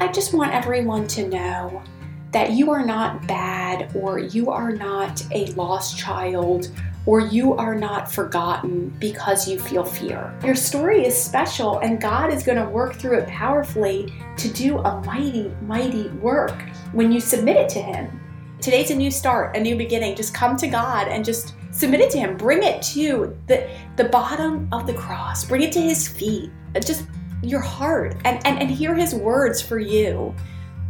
I 0.00 0.10
just 0.12 0.34
want 0.34 0.52
everyone 0.52 1.06
to 1.06 1.28
know 1.28 1.84
that 2.32 2.50
you 2.50 2.72
are 2.72 2.84
not 2.84 3.28
bad 3.28 3.94
or 3.94 4.18
you 4.18 4.50
are 4.50 4.72
not 4.72 5.24
a 5.30 5.46
lost 5.52 5.96
child 5.96 6.68
or 7.06 7.20
you 7.20 7.52
are 7.54 7.76
not 7.76 8.10
forgotten 8.10 8.88
because 8.98 9.46
you 9.46 9.56
feel 9.56 9.84
fear. 9.84 10.36
Your 10.44 10.56
story 10.56 11.06
is 11.06 11.16
special 11.16 11.78
and 11.78 12.00
God 12.00 12.32
is 12.32 12.42
going 12.42 12.58
to 12.58 12.68
work 12.68 12.96
through 12.96 13.18
it 13.18 13.28
powerfully 13.28 14.12
to 14.36 14.48
do 14.48 14.78
a 14.78 15.00
mighty, 15.02 15.54
mighty 15.62 16.08
work 16.08 16.60
when 16.90 17.12
you 17.12 17.20
submit 17.20 17.56
it 17.56 17.68
to 17.68 17.78
Him. 17.80 18.20
Today's 18.64 18.90
a 18.90 18.94
new 18.94 19.10
start, 19.10 19.56
a 19.56 19.60
new 19.60 19.76
beginning. 19.76 20.16
Just 20.16 20.34
come 20.34 20.56
to 20.56 20.66
God 20.66 21.08
and 21.08 21.24
just 21.24 21.54
submit 21.70 22.00
it 22.00 22.10
to 22.10 22.18
Him. 22.18 22.36
Bring 22.36 22.62
it 22.62 22.82
to 22.82 23.36
the, 23.46 23.68
the 23.96 24.04
bottom 24.04 24.68
of 24.72 24.86
the 24.86 24.94
cross, 24.94 25.44
bring 25.44 25.62
it 25.62 25.72
to 25.72 25.80
His 25.80 26.08
feet. 26.08 26.50
Just 26.84 27.06
your 27.42 27.60
heart 27.60 28.16
and, 28.24 28.44
and, 28.46 28.58
and 28.58 28.70
hear 28.70 28.94
His 28.94 29.14
words 29.14 29.60
for 29.60 29.78
you 29.78 30.34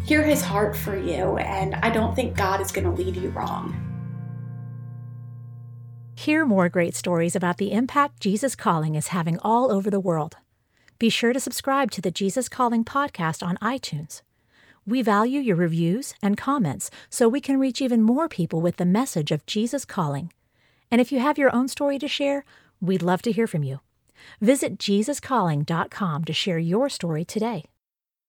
hear 0.04 0.22
his 0.22 0.42
heart 0.42 0.76
for 0.76 0.96
you, 0.96 1.38
and 1.38 1.74
I 1.76 1.90
don't 1.90 2.14
think 2.14 2.37
God 2.37 2.60
is 2.60 2.70
going 2.70 2.84
to 2.84 2.90
lead 2.90 3.16
you 3.16 3.30
wrong. 3.30 3.80
Hear 6.14 6.46
more 6.46 6.68
great 6.68 6.94
stories 6.94 7.34
about 7.34 7.56
the 7.56 7.72
impact 7.72 8.20
Jesus 8.20 8.54
Calling 8.54 8.94
is 8.94 9.08
having 9.08 9.38
all 9.40 9.72
over 9.72 9.90
the 9.90 10.00
world. 10.00 10.37
Be 10.98 11.10
sure 11.10 11.32
to 11.32 11.40
subscribe 11.40 11.90
to 11.92 12.00
the 12.00 12.10
Jesus 12.10 12.48
Calling 12.48 12.84
podcast 12.84 13.44
on 13.44 13.56
iTunes. 13.58 14.22
We 14.87 15.03
value 15.03 15.40
your 15.40 15.57
reviews 15.57 16.14
and 16.23 16.37
comments 16.37 16.90
so 17.09 17.29
we 17.29 17.40
can 17.40 17.59
reach 17.59 17.81
even 17.81 18.03
more 18.03 18.29
people 18.29 18.61
with 18.61 18.77
the 18.77 18.85
message 18.85 19.31
of 19.31 19.47
Jesus 19.47 19.85
Calling. 19.85 20.33
And 20.90 21.01
if 21.01 21.11
you 21.11 21.20
have 21.20 21.38
your 21.38 21.55
own 21.55 21.68
story 21.68 21.99
to 21.99 22.09
share, 22.09 22.44
we'd 22.81 23.03
love 23.03 23.23
to 23.23 23.33
hear 23.33 23.47
from 23.47 23.64
you. 23.64 23.81
Visit 24.40 24.79
JesusCalling.com 24.79 26.25
to 26.25 26.33
share 26.33 26.59
your 26.59 26.88
story 26.88 27.25
today. 27.25 27.64